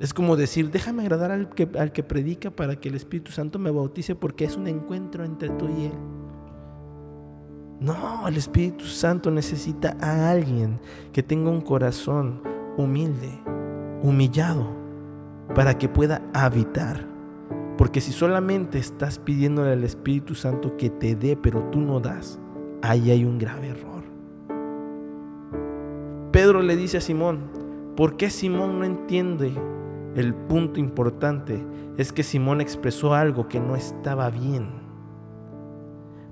Es 0.00 0.14
como 0.14 0.34
decir, 0.34 0.70
déjame 0.70 1.02
agradar 1.02 1.30
al 1.30 1.50
que, 1.50 1.68
al 1.78 1.92
que 1.92 2.02
predica 2.02 2.50
para 2.50 2.76
que 2.76 2.88
el 2.88 2.94
Espíritu 2.94 3.32
Santo 3.32 3.58
me 3.58 3.70
bautice 3.70 4.14
porque 4.14 4.46
es 4.46 4.56
un 4.56 4.66
encuentro 4.66 5.24
entre 5.24 5.50
tú 5.50 5.68
y 5.68 5.84
Él. 5.84 5.92
No, 7.80 8.26
el 8.26 8.38
Espíritu 8.38 8.86
Santo 8.86 9.30
necesita 9.30 9.98
a 10.00 10.30
alguien 10.30 10.80
que 11.12 11.22
tenga 11.22 11.50
un 11.50 11.60
corazón 11.60 12.42
humilde, 12.78 13.42
humillado, 14.02 14.70
para 15.54 15.76
que 15.76 15.90
pueda 15.90 16.22
habitar. 16.32 17.06
Porque 17.76 18.00
si 18.00 18.12
solamente 18.12 18.78
estás 18.78 19.18
pidiéndole 19.18 19.72
al 19.72 19.84
Espíritu 19.84 20.34
Santo 20.34 20.78
que 20.78 20.88
te 20.88 21.14
dé, 21.14 21.36
pero 21.36 21.64
tú 21.64 21.78
no 21.78 22.00
das, 22.00 22.40
ahí 22.80 23.10
hay 23.10 23.26
un 23.26 23.36
grave 23.36 23.68
error. 23.68 24.04
Pedro 26.32 26.62
le 26.62 26.76
dice 26.76 26.96
a 26.98 27.00
Simón, 27.02 27.50
¿por 27.96 28.16
qué 28.16 28.30
Simón 28.30 28.78
no 28.78 28.84
entiende 28.86 29.52
el 30.14 30.34
punto 30.34 30.80
importante? 30.80 31.64
Es 31.96 32.12
que 32.12 32.22
Simón 32.22 32.60
expresó 32.60 33.14
algo 33.14 33.48
que 33.48 33.60
no 33.60 33.76
estaba 33.76 34.30
bien. 34.30 34.68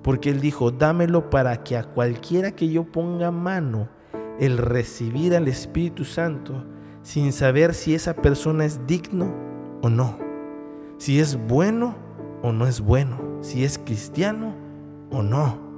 Porque 0.03 0.31
él 0.31 0.41
dijo, 0.41 0.71
dámelo 0.71 1.31
para 1.31 1.63
que 1.65 1.77
a 1.77 1.85
cualquiera 1.85 2.53
que 2.53 2.69
yo 2.69 2.85
ponga 2.85 3.31
mano, 3.31 3.89
el 4.39 4.59
recibir 4.59 5.35
al 5.35 5.49
Espíritu 5.49 6.05
Santo, 6.05 6.65
sin 7.03 7.33
saber 7.33 7.75
si 7.75 7.95
esa 7.95 8.15
persona 8.15 8.65
es 8.65 8.87
digno 8.87 9.35
o 9.83 9.89
no, 9.89 10.19
si 10.99 11.21
es 11.21 11.39
bueno 11.47 11.97
o 12.43 12.53
no 12.53 12.67
es 12.67 12.81
bueno, 12.81 13.19
si 13.41 13.65
es 13.65 13.79
cristiano 13.79 14.55
o 15.11 15.23
no. 15.23 15.69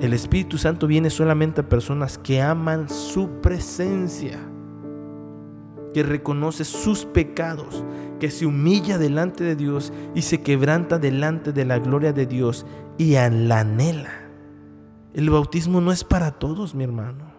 El 0.00 0.14
Espíritu 0.14 0.56
Santo 0.58 0.86
viene 0.86 1.10
solamente 1.10 1.60
a 1.60 1.68
personas 1.68 2.16
que 2.18 2.40
aman 2.40 2.88
su 2.88 3.28
presencia, 3.42 4.38
que 5.92 6.02
reconoce 6.02 6.64
sus 6.64 7.04
pecados, 7.04 7.84
que 8.18 8.30
se 8.30 8.46
humilla 8.46 8.98
delante 8.98 9.44
de 9.44 9.56
Dios 9.56 9.92
y 10.14 10.22
se 10.22 10.42
quebranta 10.42 10.98
delante 10.98 11.52
de 11.52 11.64
la 11.64 11.78
gloria 11.78 12.12
de 12.12 12.26
Dios 12.26 12.66
y 12.98 13.12
la 13.12 13.60
anhela. 13.60 14.28
El 15.14 15.30
bautismo 15.30 15.80
no 15.80 15.90
es 15.90 16.04
para 16.04 16.32
todos, 16.32 16.74
mi 16.74 16.84
hermano. 16.84 17.32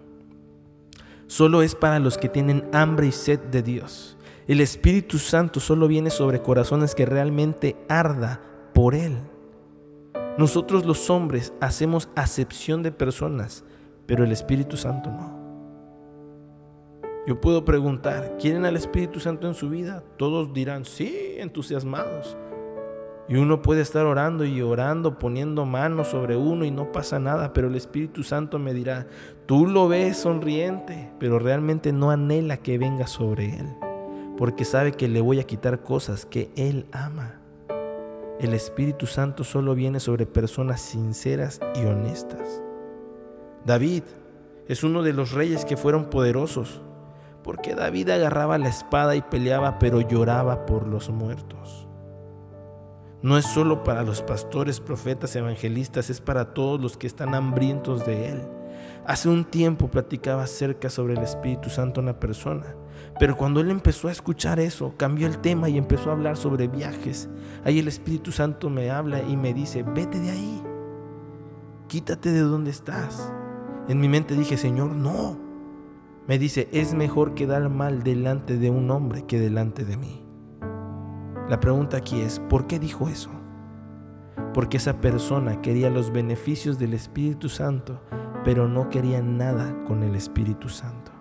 Solo 1.28 1.62
es 1.62 1.76
para 1.76 2.00
los 2.00 2.18
que 2.18 2.28
tienen 2.28 2.68
hambre 2.74 3.08
y 3.08 3.12
sed 3.14 3.40
de 3.40 3.62
Dios. 3.62 4.18
El 4.48 4.60
Espíritu 4.60 5.18
Santo 5.18 5.62
solo 5.62 5.88
viene 5.88 6.10
sobre 6.10 6.42
corazones 6.42 6.94
que 6.94 7.06
realmente 7.06 7.78
arda 7.88 8.42
por 8.74 8.96
Él. 8.96 9.18
Nosotros 10.38 10.86
los 10.86 11.10
hombres 11.10 11.54
hacemos 11.62 12.10
acepción 12.16 12.84
de 12.84 12.92
personas, 12.92 13.64
pero 14.08 14.26
el 14.26 14.32
Espíritu 14.34 14.76
Santo 14.76 15.10
no. 15.10 15.31
Yo 17.28 17.40
puedo 17.40 17.64
preguntar, 17.64 18.38
¿quieren 18.40 18.66
al 18.66 18.76
Espíritu 18.76 19.20
Santo 19.20 19.48
en 19.48 19.54
su 19.54 19.70
vida? 19.70 20.04
Todos 20.18 20.54
dirán, 20.54 20.86
sí, 20.86 21.36
entusiasmados. 21.38 22.36
Y 23.30 23.36
uno 23.36 23.62
puede 23.62 23.82
estar 23.82 24.08
orando 24.08 24.44
y 24.44 24.60
orando, 24.64 25.20
poniendo 25.20 25.66
manos 25.68 26.08
sobre 26.08 26.36
uno 26.36 26.66
y 26.66 26.72
no 26.72 26.92
pasa 26.92 27.20
nada, 27.20 27.54
pero 27.54 27.68
el 27.68 27.76
Espíritu 27.76 28.24
Santo 28.24 28.58
me 28.58 28.74
dirá, 28.74 29.06
tú 29.46 29.68
lo 29.68 29.88
ves 29.88 30.18
sonriente, 30.18 31.12
pero 31.20 31.38
realmente 31.38 31.94
no 31.94 32.10
anhela 32.10 32.58
que 32.58 32.80
venga 32.80 33.06
sobre 33.06 33.56
él, 33.56 33.68
porque 34.36 34.66
sabe 34.66 34.92
que 34.92 35.08
le 35.08 35.22
voy 35.22 35.40
a 35.40 35.46
quitar 35.46 35.82
cosas 35.82 36.26
que 36.26 36.50
él 36.56 36.88
ama. 36.92 37.40
El 38.40 38.56
Espíritu 38.56 39.06
Santo 39.06 39.44
solo 39.44 39.76
viene 39.76 40.00
sobre 40.00 40.26
personas 40.26 40.82
sinceras 40.82 41.62
y 41.76 41.86
honestas. 41.86 42.64
David 43.64 44.04
es 44.68 44.84
uno 44.84 45.04
de 45.04 45.14
los 45.14 45.32
reyes 45.32 45.64
que 45.64 45.78
fueron 45.78 46.10
poderosos, 46.10 46.82
porque 47.44 47.76
David 47.76 48.10
agarraba 48.10 48.58
la 48.58 48.70
espada 48.70 49.16
y 49.16 49.22
peleaba, 49.22 49.80
pero 49.80 50.02
lloraba 50.02 50.66
por 50.66 50.88
los 50.88 51.10
muertos. 51.10 51.88
No 53.22 53.38
es 53.38 53.46
solo 53.46 53.84
para 53.84 54.04
los 54.04 54.22
pastores, 54.22 54.80
profetas, 54.80 55.36
evangelistas, 55.36 56.10
es 56.10 56.22
para 56.22 56.54
todos 56.54 56.82
los 56.82 56.98
que 56.98 57.08
están 57.08 57.36
hambrientos 57.36 58.06
de 58.06 58.30
Él. 58.30 58.42
Hace 59.06 59.30
un 59.30 59.46
tiempo 59.46 59.90
platicaba 59.90 60.44
acerca 60.44 60.90
sobre 60.90 61.14
el 61.14 61.20
Espíritu 61.22 61.70
Santo 61.70 62.02
una 62.02 62.20
persona, 62.20 62.76
pero 63.20 63.36
cuando 63.36 63.60
él 63.60 63.70
empezó 63.70 64.08
a 64.08 64.12
escuchar 64.12 64.60
eso, 64.60 64.94
cambió 64.98 65.28
el 65.28 65.40
tema 65.40 65.70
y 65.70 65.78
empezó 65.78 66.10
a 66.10 66.14
hablar 66.14 66.38
sobre 66.38 66.68
viajes. 66.68 67.30
Ahí 67.64 67.80
el 67.80 67.88
Espíritu 67.88 68.32
Santo 68.32 68.70
me 68.70 68.90
habla 68.90 69.22
y 69.22 69.38
me 69.38 69.54
dice, 69.54 69.84
vete 69.84 70.20
de 70.20 70.32
ahí, 70.32 70.64
quítate 71.88 72.32
de 72.32 72.42
donde 72.42 72.72
estás. 72.72 73.32
En 73.88 74.00
mi 74.00 74.08
mente 74.08 74.36
dije, 74.36 74.58
Señor, 74.58 74.92
no. 74.96 75.51
Me 76.28 76.38
dice, 76.38 76.70
es 76.72 76.94
mejor 76.94 77.34
quedar 77.34 77.70
mal 77.70 78.04
delante 78.04 78.58
de 78.58 78.70
un 78.70 78.92
hombre 78.92 79.26
que 79.26 79.40
delante 79.40 79.86
de 79.86 79.98
mí. 79.98 80.24
La 81.50 81.60
pregunta 81.60 81.98
aquí 81.98 82.22
es, 82.22 82.40
¿por 82.40 82.68
qué 82.68 82.78
dijo 82.78 83.10
eso? 83.10 83.32
Porque 84.54 84.78
esa 84.78 85.02
persona 85.02 85.62
quería 85.62 85.90
los 85.90 86.12
beneficios 86.12 86.78
del 86.78 86.94
Espíritu 86.94 87.50
Santo, 87.50 88.02
pero 88.44 88.68
no 88.68 88.90
quería 88.90 89.22
nada 89.22 89.84
con 89.86 90.04
el 90.04 90.16
Espíritu 90.16 90.70
Santo. 90.70 91.12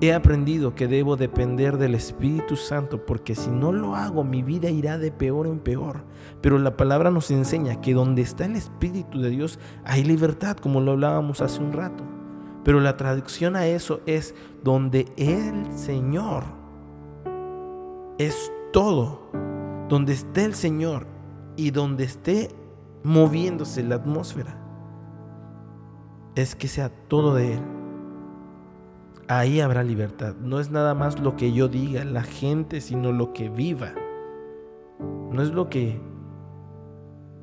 He 0.00 0.12
aprendido 0.12 0.74
que 0.74 0.88
debo 0.88 1.16
depender 1.16 1.76
del 1.76 1.94
Espíritu 1.94 2.56
Santo 2.56 3.04
porque 3.04 3.34
si 3.34 3.50
no 3.50 3.72
lo 3.72 3.94
hago 3.94 4.24
mi 4.24 4.42
vida 4.42 4.70
irá 4.70 4.98
de 4.98 5.12
peor 5.12 5.46
en 5.46 5.58
peor. 5.58 6.04
Pero 6.40 6.58
la 6.58 6.76
palabra 6.76 7.10
nos 7.10 7.30
enseña 7.30 7.80
que 7.80 7.94
donde 7.94 8.22
está 8.22 8.46
el 8.46 8.56
Espíritu 8.56 9.20
de 9.20 9.30
Dios 9.30 9.58
hay 9.84 10.02
libertad, 10.04 10.56
como 10.56 10.80
lo 10.80 10.92
hablábamos 10.92 11.40
hace 11.40 11.60
un 11.62 11.72
rato. 11.72 12.04
Pero 12.64 12.80
la 12.80 12.96
traducción 12.96 13.56
a 13.56 13.66
eso 13.66 14.00
es 14.06 14.34
donde 14.62 15.06
el 15.16 15.72
Señor 15.76 16.44
es 18.18 18.52
todo, 18.72 19.30
donde 19.88 20.12
esté 20.12 20.44
el 20.44 20.54
Señor 20.54 21.06
y 21.56 21.70
donde 21.70 22.04
esté 22.04 22.50
moviéndose 23.02 23.82
la 23.82 23.96
atmósfera, 23.96 24.56
es 26.34 26.54
que 26.54 26.68
sea 26.68 26.88
todo 27.08 27.34
de 27.34 27.54
Él. 27.54 27.60
Ahí 29.28 29.60
habrá 29.60 29.82
libertad. 29.82 30.34
No 30.40 30.60
es 30.60 30.70
nada 30.70 30.94
más 30.94 31.18
lo 31.20 31.36
que 31.36 31.52
yo 31.52 31.68
diga, 31.68 32.04
la 32.04 32.22
gente, 32.22 32.80
sino 32.80 33.12
lo 33.12 33.32
que 33.32 33.48
viva. 33.48 33.92
No 35.30 35.42
es 35.42 35.52
lo 35.52 35.68
que 35.68 36.00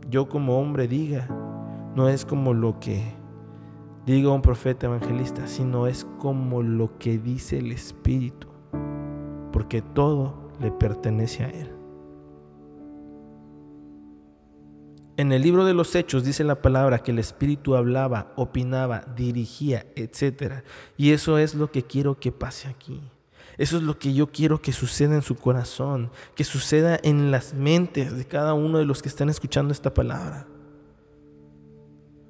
yo 0.10 0.30
como 0.30 0.60
hombre 0.60 0.88
diga, 0.88 1.28
no 1.96 2.10
es 2.10 2.26
como 2.26 2.54
lo 2.54 2.80
que 2.80 3.19
diga 4.06 4.30
un 4.30 4.42
profeta 4.42 4.88
evangelista, 4.88 5.48
sino 5.48 5.88
es 5.88 6.06
como 6.20 6.62
lo 6.62 6.98
que 6.98 7.18
dice 7.18 7.60
el 7.60 7.72
Espíritu. 7.72 8.48
Porque 9.52 9.82
todo 9.82 10.50
le 10.60 10.72
pertenece 10.72 11.44
a 11.44 11.50
Él. 11.50 11.80
En 15.18 15.34
el 15.34 15.42
libro 15.42 15.66
de 15.66 15.74
los 15.74 15.96
Hechos 15.96 16.24
dice 16.24 16.46
la 16.46 16.62
palabra 16.62 17.00
que 17.00 17.12
el 17.12 17.20
Espíritu 17.20 17.76
hablaba, 17.76 18.32
opinaba, 18.38 19.04
dirigía, 19.18 19.86
etc. 19.98 20.64
Y 20.96 21.12
eso 21.12 21.38
es 21.38 21.56
lo 21.56 21.72
que 21.72 21.84
quiero 21.84 22.20
que 22.20 22.32
pase 22.32 22.70
aquí. 22.70 23.02
Eso 23.58 23.76
es 23.76 23.84
lo 23.84 24.00
que 24.00 24.14
yo 24.14 24.32
quiero 24.32 24.62
que 24.62 24.72
suceda 24.72 25.16
en 25.16 25.22
su 25.22 25.36
corazón, 25.36 26.10
que 26.36 26.46
suceda 26.46 26.98
en 27.04 27.32
las 27.32 27.54
mentes 27.54 28.16
de 28.16 28.24
cada 28.24 28.54
uno 28.54 28.78
de 28.78 28.86
los 28.86 29.02
que 29.02 29.10
están 29.10 29.28
escuchando 29.28 29.74
esta 29.74 29.94
palabra. 29.94 30.48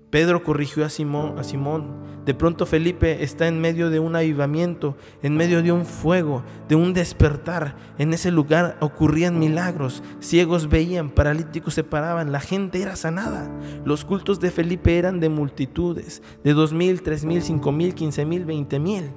Pedro 0.10 0.44
corrigió 0.44 0.86
a 0.86 0.90
Simón, 0.90 1.38
a 1.38 1.44
Simón. 1.44 2.10
De 2.26 2.34
pronto 2.34 2.66
Felipe 2.66 3.24
está 3.24 3.48
en 3.48 3.62
medio 3.62 3.90
de 3.90 4.00
un 4.00 4.16
avivamiento, 4.16 4.98
en 5.22 5.36
medio 5.36 5.62
de 5.62 5.72
un 5.72 5.86
fuego, 5.86 6.44
de 6.68 6.76
un 6.76 6.94
despertar. 6.94 7.76
En 7.98 8.14
ese 8.14 8.32
lugar 8.32 8.78
ocurrían 8.82 9.40
milagros. 9.40 10.04
Ciegos 10.20 10.68
veían, 10.68 11.10
paralíticos 11.10 11.76
se 11.76 11.84
paraban, 11.84 12.32
la 12.32 12.40
gente 12.40 12.82
era 12.82 12.96
sanada. 12.96 13.52
Los 13.86 14.04
cultos 14.04 14.40
de 14.40 14.52
Felipe 14.52 14.98
eran 14.98 15.20
de 15.20 15.30
multitudes, 15.30 16.24
de 16.44 16.54
dos 16.54 16.74
mil, 16.74 17.02
tres 17.02 17.24
mil, 17.24 17.42
cinco 17.42 17.72
mil, 17.72 17.94
quince 17.94 18.26
mil, 18.26 18.46
veinte 18.46 18.80
mil. 18.80 19.12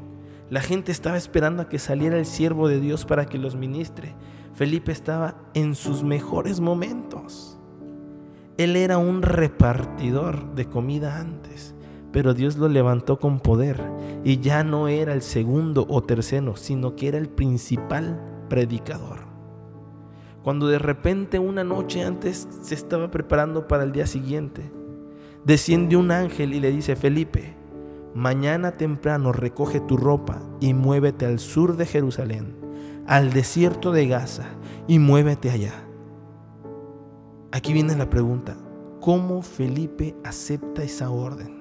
La 0.51 0.61
gente 0.61 0.93
estaba 0.93 1.17
esperando 1.17 1.63
a 1.63 1.69
que 1.69 1.79
saliera 1.79 2.19
el 2.19 2.27
siervo 2.27 2.69
de 2.69 2.81
Dios 2.81 3.07
para 3.07 3.25
que 3.25 3.39
los 3.39 3.57
ministre. 3.57 4.15
Felipe 4.55 4.93
estaba 4.93 5.37
en 5.55 5.75
sus 5.75 6.05
mejores 6.05 6.61
momentos. 6.61 7.52
Él 8.59 8.77
era 8.77 8.99
un 8.99 9.23
repartidor 9.23 10.55
de 10.55 10.67
comida 10.67 11.19
antes, 11.19 11.75
pero 12.13 12.35
Dios 12.35 12.59
lo 12.59 12.69
levantó 12.69 13.19
con 13.19 13.41
poder 13.41 13.81
y 14.25 14.41
ya 14.41 14.63
no 14.63 14.89
era 14.89 15.15
el 15.15 15.23
segundo 15.23 15.87
o 15.89 16.03
tercero, 16.03 16.57
sino 16.57 16.95
que 16.95 17.09
era 17.09 17.17
el 17.17 17.31
principal 17.31 18.21
predicador. 18.51 19.21
Cuando 20.43 20.69
de 20.69 20.79
repente 20.79 21.39
una 21.39 21.65
noche 21.65 22.05
antes 22.05 22.47
se 22.61 22.75
estaba 22.75 23.11
preparando 23.11 23.67
para 23.69 23.85
el 23.85 23.93
día 23.93 24.07
siguiente, 24.07 24.71
desciende 25.47 25.97
un 25.97 26.11
ángel 26.11 26.53
y 26.53 26.61
le 26.61 26.73
dice, 26.73 26.95
Felipe, 26.95 27.55
mañana 28.15 28.73
temprano 28.73 29.33
recoge 29.33 29.81
tu 29.81 29.97
ropa 29.97 30.43
y 30.61 30.75
muévete 30.75 31.25
al 31.25 31.39
sur 31.39 31.79
de 31.79 31.87
Jerusalén, 31.87 32.55
al 33.07 33.33
desierto 33.33 33.93
de 33.93 34.09
Gaza, 34.09 34.45
y 34.87 34.99
muévete 34.99 35.51
allá 35.51 35.87
Aquí 37.55 37.75
viene 37.75 37.95
la 37.95 38.09
pregunta, 38.09 38.57
¿cómo 39.03 39.43
Felipe 39.43 40.15
acepta 40.25 40.83
esa 40.83 41.11
orden? 41.11 41.61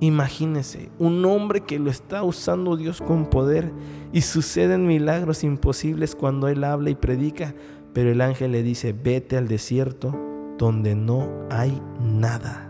Imagínese, 0.00 0.90
un 0.98 1.24
hombre 1.24 1.60
que 1.60 1.78
lo 1.78 1.88
está 1.88 2.24
usando 2.24 2.76
Dios 2.76 3.00
con 3.00 3.26
poder 3.26 3.72
y 4.12 4.22
suceden 4.22 4.88
milagros 4.88 5.44
imposibles 5.44 6.16
cuando 6.16 6.48
él 6.48 6.64
habla 6.64 6.90
y 6.90 6.96
predica, 6.96 7.54
pero 7.92 8.10
el 8.10 8.20
ángel 8.20 8.50
le 8.50 8.64
dice, 8.64 8.92
vete 8.92 9.36
al 9.36 9.46
desierto 9.46 10.18
donde 10.58 10.96
no 10.96 11.30
hay 11.48 11.80
nada. 12.00 12.68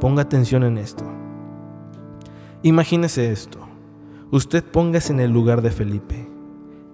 Ponga 0.00 0.20
atención 0.20 0.64
en 0.64 0.76
esto. 0.76 1.04
Imagínese 2.62 3.32
esto. 3.32 3.58
Usted 4.30 4.62
póngase 4.62 5.14
en 5.14 5.20
el 5.20 5.30
lugar 5.30 5.62
de 5.62 5.70
Felipe 5.70 6.31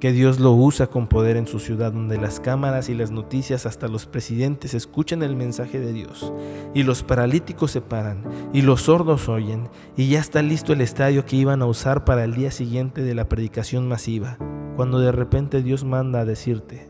que 0.01 0.13
Dios 0.13 0.39
lo 0.39 0.53
usa 0.53 0.87
con 0.87 1.09
poder 1.09 1.37
en 1.37 1.47
su 1.47 1.59
ciudad 1.59 1.93
donde 1.93 2.19
las 2.19 2.39
cámaras 2.39 2.89
y 2.89 2.95
las 2.95 3.11
noticias 3.11 3.67
hasta 3.67 3.89
los 3.89 4.07
presidentes 4.07 4.75
escuchan 4.75 5.23
el 5.23 5.35
mensaje 5.35 5.81
de 5.81 5.93
Dios. 5.93 6.33
Y 6.73 6.85
los 6.85 7.03
paralíticos 7.03 7.73
se 7.73 7.81
paran 7.81 8.23
y 8.53 8.63
los 8.63 8.83
sordos 8.83 9.29
oyen 9.29 9.69
y 9.97 10.09
ya 10.09 10.21
está 10.21 10.43
listo 10.43 10.73
el 10.73 10.81
estadio 10.81 11.25
que 11.25 11.37
iban 11.37 11.63
a 11.63 11.67
usar 11.67 12.05
para 12.05 12.25
el 12.25 12.35
día 12.35 12.51
siguiente 12.51 13.03
de 13.03 13.15
la 13.15 13.29
predicación 13.29 13.89
masiva, 13.89 14.39
cuando 14.77 15.01
de 15.01 15.11
repente 15.11 15.63
Dios 15.63 15.85
manda 15.85 16.21
a 16.21 16.25
decirte, 16.25 16.89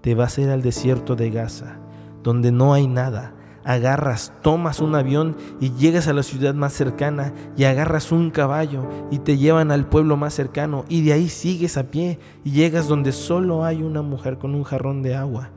te 0.00 0.14
vas 0.14 0.38
a 0.38 0.42
ir 0.42 0.50
al 0.50 0.62
desierto 0.62 1.16
de 1.16 1.30
Gaza, 1.30 1.80
donde 2.22 2.52
no 2.52 2.72
hay 2.72 2.86
nada, 2.86 3.34
agarras, 3.68 4.32
tomas 4.40 4.80
un 4.80 4.94
avión 4.94 5.36
y 5.60 5.72
llegas 5.72 6.08
a 6.08 6.14
la 6.14 6.22
ciudad 6.22 6.54
más 6.54 6.72
cercana 6.72 7.34
y 7.54 7.64
agarras 7.64 8.12
un 8.12 8.30
caballo 8.30 8.88
y 9.10 9.18
te 9.18 9.36
llevan 9.36 9.70
al 9.70 9.86
pueblo 9.86 10.16
más 10.16 10.32
cercano 10.32 10.86
y 10.88 11.02
de 11.02 11.12
ahí 11.12 11.28
sigues 11.28 11.76
a 11.76 11.90
pie 11.90 12.18
y 12.44 12.52
llegas 12.52 12.88
donde 12.88 13.12
solo 13.12 13.66
hay 13.66 13.82
una 13.82 14.00
mujer 14.00 14.38
con 14.38 14.54
un 14.54 14.64
jarrón 14.64 15.02
de 15.02 15.16
agua 15.16 15.50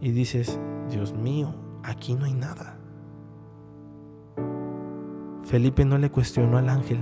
y 0.00 0.12
dices, 0.12 0.60
Dios 0.88 1.14
mío, 1.14 1.52
aquí 1.82 2.14
no 2.14 2.26
hay 2.26 2.32
nada. 2.32 2.78
Felipe 5.42 5.84
no 5.84 5.98
le 5.98 6.12
cuestionó 6.12 6.58
al 6.58 6.68
ángel. 6.68 7.00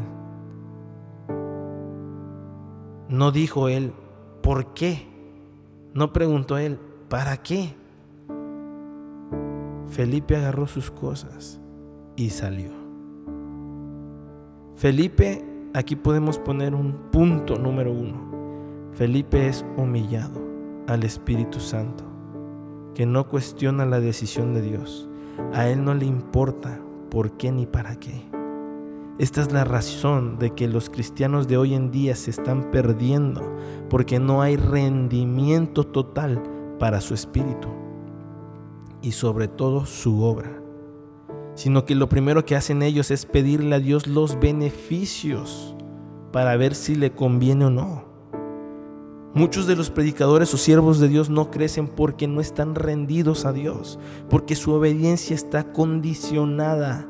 No 3.10 3.30
dijo 3.30 3.68
él, 3.68 3.92
¿por 4.42 4.72
qué? 4.72 5.06
No 5.92 6.14
preguntó 6.14 6.56
él, 6.56 6.78
¿para 7.10 7.42
qué? 7.42 7.74
Felipe 9.90 10.36
agarró 10.36 10.68
sus 10.68 10.88
cosas 10.88 11.60
y 12.14 12.30
salió. 12.30 12.70
Felipe, 14.76 15.44
aquí 15.74 15.96
podemos 15.96 16.38
poner 16.38 16.76
un 16.76 17.10
punto 17.10 17.56
número 17.56 17.92
uno. 17.92 18.30
Felipe 18.92 19.48
es 19.48 19.64
humillado 19.76 20.40
al 20.86 21.02
Espíritu 21.02 21.58
Santo, 21.58 22.04
que 22.94 23.04
no 23.04 23.26
cuestiona 23.26 23.84
la 23.84 23.98
decisión 23.98 24.54
de 24.54 24.62
Dios. 24.62 25.08
A 25.52 25.68
él 25.68 25.84
no 25.84 25.92
le 25.94 26.06
importa 26.06 26.80
por 27.10 27.32
qué 27.32 27.50
ni 27.50 27.66
para 27.66 27.96
qué. 27.96 28.22
Esta 29.18 29.40
es 29.40 29.52
la 29.52 29.64
razón 29.64 30.38
de 30.38 30.50
que 30.50 30.68
los 30.68 30.88
cristianos 30.88 31.48
de 31.48 31.56
hoy 31.56 31.74
en 31.74 31.90
día 31.90 32.14
se 32.14 32.30
están 32.30 32.70
perdiendo, 32.70 33.42
porque 33.88 34.20
no 34.20 34.40
hay 34.40 34.56
rendimiento 34.56 35.84
total 35.84 36.40
para 36.78 37.00
su 37.00 37.12
espíritu 37.12 37.68
y 39.02 39.12
sobre 39.12 39.48
todo 39.48 39.86
su 39.86 40.22
obra, 40.22 40.62
sino 41.54 41.84
que 41.84 41.94
lo 41.94 42.08
primero 42.08 42.44
que 42.44 42.56
hacen 42.56 42.82
ellos 42.82 43.10
es 43.10 43.26
pedirle 43.26 43.76
a 43.76 43.80
Dios 43.80 44.06
los 44.06 44.38
beneficios 44.38 45.74
para 46.32 46.56
ver 46.56 46.74
si 46.74 46.94
le 46.94 47.12
conviene 47.12 47.66
o 47.66 47.70
no. 47.70 48.04
Muchos 49.32 49.66
de 49.68 49.76
los 49.76 49.90
predicadores 49.90 50.52
o 50.54 50.56
siervos 50.56 50.98
de 50.98 51.08
Dios 51.08 51.30
no 51.30 51.50
crecen 51.50 51.86
porque 51.86 52.26
no 52.26 52.40
están 52.40 52.74
rendidos 52.74 53.44
a 53.44 53.52
Dios, 53.52 53.98
porque 54.28 54.56
su 54.56 54.72
obediencia 54.72 55.36
está 55.36 55.72
condicionada 55.72 57.08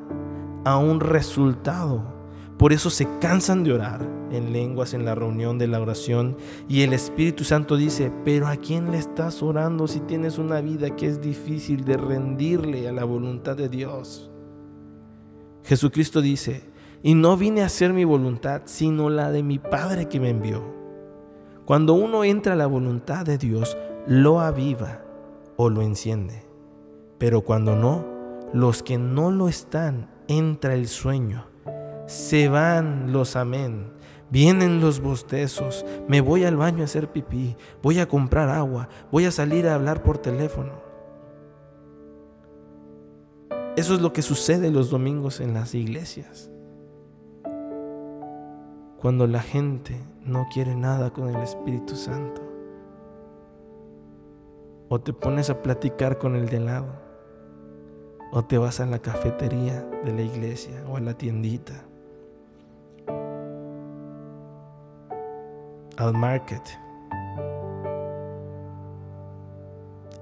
a 0.64 0.76
un 0.76 1.00
resultado 1.00 2.19
por 2.60 2.74
eso 2.74 2.90
se 2.90 3.08
cansan 3.20 3.64
de 3.64 3.72
orar 3.72 4.06
en 4.30 4.52
lenguas 4.52 4.92
en 4.92 5.06
la 5.06 5.14
reunión 5.14 5.56
de 5.56 5.66
la 5.66 5.80
oración 5.80 6.36
y 6.68 6.82
el 6.82 6.92
Espíritu 6.92 7.42
Santo 7.42 7.78
dice, 7.78 8.12
pero 8.22 8.48
¿a 8.48 8.56
quién 8.56 8.90
le 8.90 8.98
estás 8.98 9.42
orando 9.42 9.88
si 9.88 10.00
tienes 10.00 10.36
una 10.36 10.60
vida 10.60 10.94
que 10.94 11.06
es 11.06 11.22
difícil 11.22 11.86
de 11.86 11.96
rendirle 11.96 12.86
a 12.86 12.92
la 12.92 13.04
voluntad 13.04 13.56
de 13.56 13.70
Dios? 13.70 14.30
Jesucristo 15.64 16.20
dice, 16.20 16.70
y 17.02 17.14
no 17.14 17.38
vine 17.38 17.62
a 17.62 17.66
hacer 17.66 17.94
mi 17.94 18.04
voluntad, 18.04 18.60
sino 18.66 19.08
la 19.08 19.32
de 19.32 19.42
mi 19.42 19.58
Padre 19.58 20.06
que 20.06 20.20
me 20.20 20.28
envió. 20.28 20.62
Cuando 21.64 21.94
uno 21.94 22.24
entra 22.24 22.52
a 22.52 22.56
la 22.56 22.66
voluntad 22.66 23.24
de 23.24 23.38
Dios, 23.38 23.78
lo 24.06 24.38
aviva 24.38 25.02
o 25.56 25.70
lo 25.70 25.80
enciende. 25.80 26.42
Pero 27.16 27.40
cuando 27.40 27.74
no, 27.74 28.04
los 28.52 28.82
que 28.82 28.98
no 28.98 29.30
lo 29.30 29.48
están, 29.48 30.10
entra 30.28 30.74
el 30.74 30.88
sueño 30.88 31.49
se 32.10 32.48
van 32.48 33.12
los 33.12 33.36
amén. 33.36 33.92
Vienen 34.30 34.80
los 34.80 35.00
bostezos, 35.00 35.86
me 36.08 36.20
voy 36.20 36.44
al 36.44 36.56
baño 36.56 36.82
a 36.82 36.84
hacer 36.84 37.10
pipí, 37.10 37.56
voy 37.82 38.00
a 38.00 38.08
comprar 38.08 38.48
agua, 38.48 38.88
voy 39.12 39.26
a 39.26 39.30
salir 39.30 39.68
a 39.68 39.74
hablar 39.74 40.02
por 40.02 40.18
teléfono. 40.18 40.72
Eso 43.76 43.94
es 43.94 44.00
lo 44.00 44.12
que 44.12 44.22
sucede 44.22 44.72
los 44.72 44.90
domingos 44.90 45.40
en 45.40 45.54
las 45.54 45.74
iglesias. 45.74 46.50
Cuando 48.98 49.26
la 49.26 49.40
gente 49.40 49.96
no 50.24 50.48
quiere 50.52 50.74
nada 50.74 51.12
con 51.12 51.28
el 51.28 51.40
Espíritu 51.40 51.94
Santo. 51.94 52.42
O 54.88 55.00
te 55.00 55.12
pones 55.12 55.48
a 55.48 55.62
platicar 55.62 56.18
con 56.18 56.34
el 56.34 56.48
de 56.48 56.60
lado. 56.60 56.92
O 58.32 58.44
te 58.44 58.58
vas 58.58 58.80
a 58.80 58.86
la 58.86 58.98
cafetería 58.98 59.88
de 60.04 60.12
la 60.12 60.22
iglesia 60.22 60.84
o 60.88 60.96
a 60.96 61.00
la 61.00 61.14
tiendita 61.14 61.84
al 66.00 66.14
market 66.14 66.62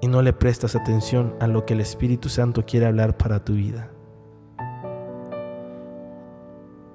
y 0.01 0.07
no 0.07 0.21
le 0.21 0.33
prestas 0.33 0.75
atención 0.75 1.35
a 1.39 1.47
lo 1.47 1.65
que 1.65 1.73
el 1.73 1.81
Espíritu 1.81 2.29
Santo 2.29 2.65
quiere 2.65 2.85
hablar 2.85 3.17
para 3.17 3.43
tu 3.43 3.53
vida. 3.53 3.89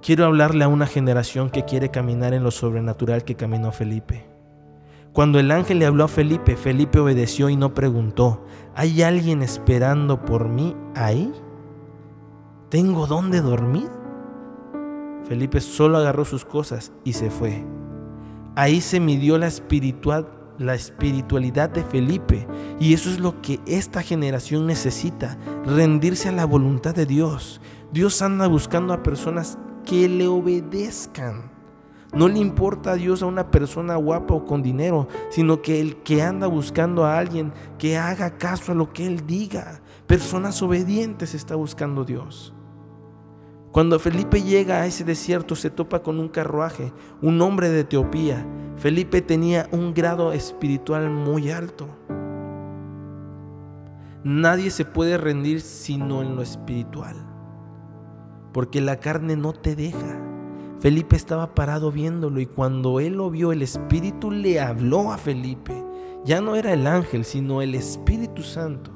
Quiero 0.02 0.26
hablarle 0.26 0.64
a 0.64 0.68
una 0.68 0.86
generación 0.86 1.50
que 1.50 1.64
quiere 1.64 1.90
caminar 1.90 2.34
en 2.34 2.42
lo 2.42 2.50
sobrenatural 2.50 3.24
que 3.24 3.36
caminó 3.36 3.72
Felipe. 3.72 4.26
Cuando 5.12 5.38
el 5.38 5.50
ángel 5.50 5.78
le 5.78 5.86
habló 5.86 6.04
a 6.04 6.08
Felipe, 6.08 6.56
Felipe 6.56 6.98
obedeció 6.98 7.48
y 7.48 7.56
no 7.56 7.72
preguntó, 7.72 8.44
¿hay 8.74 9.02
alguien 9.02 9.42
esperando 9.42 10.24
por 10.24 10.48
mí 10.48 10.76
ahí? 10.94 11.32
¿Tengo 12.68 13.06
dónde 13.06 13.40
dormir? 13.40 13.88
Felipe 15.26 15.60
solo 15.60 15.98
agarró 15.98 16.24
sus 16.24 16.44
cosas 16.44 16.92
y 17.04 17.14
se 17.14 17.30
fue. 17.30 17.64
Ahí 18.56 18.80
se 18.80 19.00
midió 19.00 19.36
la 19.36 19.48
espiritual, 19.48 20.28
la 20.58 20.74
espiritualidad 20.74 21.70
de 21.70 21.82
Felipe. 21.82 22.46
Y 22.78 22.94
eso 22.94 23.10
es 23.10 23.18
lo 23.18 23.40
que 23.42 23.60
esta 23.66 24.02
generación 24.02 24.66
necesita, 24.66 25.36
rendirse 25.66 26.28
a 26.28 26.32
la 26.32 26.44
voluntad 26.44 26.94
de 26.94 27.06
Dios. 27.06 27.60
Dios 27.92 28.22
anda 28.22 28.46
buscando 28.46 28.92
a 28.92 29.02
personas 29.02 29.58
que 29.84 30.08
le 30.08 30.28
obedezcan. 30.28 31.52
No 32.14 32.28
le 32.28 32.38
importa 32.38 32.92
a 32.92 32.94
Dios 32.94 33.22
a 33.22 33.26
una 33.26 33.50
persona 33.50 33.96
guapa 33.96 34.34
o 34.34 34.44
con 34.44 34.62
dinero, 34.62 35.08
sino 35.30 35.60
que 35.60 35.80
el 35.80 35.96
que 35.96 36.22
anda 36.22 36.46
buscando 36.46 37.04
a 37.04 37.18
alguien 37.18 37.52
que 37.76 37.98
haga 37.98 38.38
caso 38.38 38.70
a 38.70 38.76
lo 38.76 38.92
que 38.92 39.04
Él 39.04 39.26
diga. 39.26 39.80
Personas 40.06 40.62
obedientes 40.62 41.34
está 41.34 41.56
buscando 41.56 42.04
Dios. 42.04 42.54
Cuando 43.74 43.98
Felipe 43.98 44.40
llega 44.40 44.80
a 44.82 44.86
ese 44.86 45.02
desierto 45.02 45.56
se 45.56 45.68
topa 45.68 46.00
con 46.04 46.20
un 46.20 46.28
carruaje, 46.28 46.92
un 47.20 47.42
hombre 47.42 47.70
de 47.70 47.80
Etiopía. 47.80 48.46
Felipe 48.76 49.20
tenía 49.20 49.68
un 49.72 49.92
grado 49.92 50.32
espiritual 50.32 51.10
muy 51.10 51.50
alto. 51.50 51.88
Nadie 54.22 54.70
se 54.70 54.84
puede 54.84 55.18
rendir 55.18 55.60
sino 55.60 56.22
en 56.22 56.36
lo 56.36 56.42
espiritual, 56.42 57.16
porque 58.52 58.80
la 58.80 59.00
carne 59.00 59.34
no 59.34 59.52
te 59.52 59.74
deja. 59.74 60.22
Felipe 60.78 61.16
estaba 61.16 61.56
parado 61.56 61.90
viéndolo 61.90 62.38
y 62.38 62.46
cuando 62.46 63.00
él 63.00 63.14
lo 63.14 63.28
vio, 63.28 63.50
el 63.50 63.62
Espíritu 63.62 64.30
le 64.30 64.60
habló 64.60 65.10
a 65.10 65.18
Felipe. 65.18 65.74
Ya 66.24 66.40
no 66.40 66.54
era 66.54 66.72
el 66.74 66.86
ángel, 66.86 67.24
sino 67.24 67.60
el 67.60 67.74
Espíritu 67.74 68.44
Santo. 68.44 68.92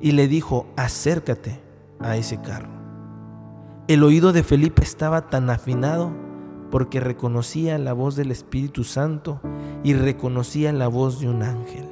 Y 0.00 0.10
le 0.10 0.26
dijo, 0.26 0.66
acércate 0.76 1.60
a 2.00 2.16
ese 2.16 2.40
carro. 2.40 2.75
El 3.88 4.02
oído 4.02 4.32
de 4.32 4.42
Felipe 4.42 4.82
estaba 4.82 5.28
tan 5.28 5.48
afinado 5.48 6.10
porque 6.72 6.98
reconocía 6.98 7.78
la 7.78 7.92
voz 7.92 8.16
del 8.16 8.32
Espíritu 8.32 8.82
Santo 8.82 9.40
y 9.84 9.94
reconocía 9.94 10.72
la 10.72 10.88
voz 10.88 11.20
de 11.20 11.28
un 11.28 11.44
ángel. 11.44 11.86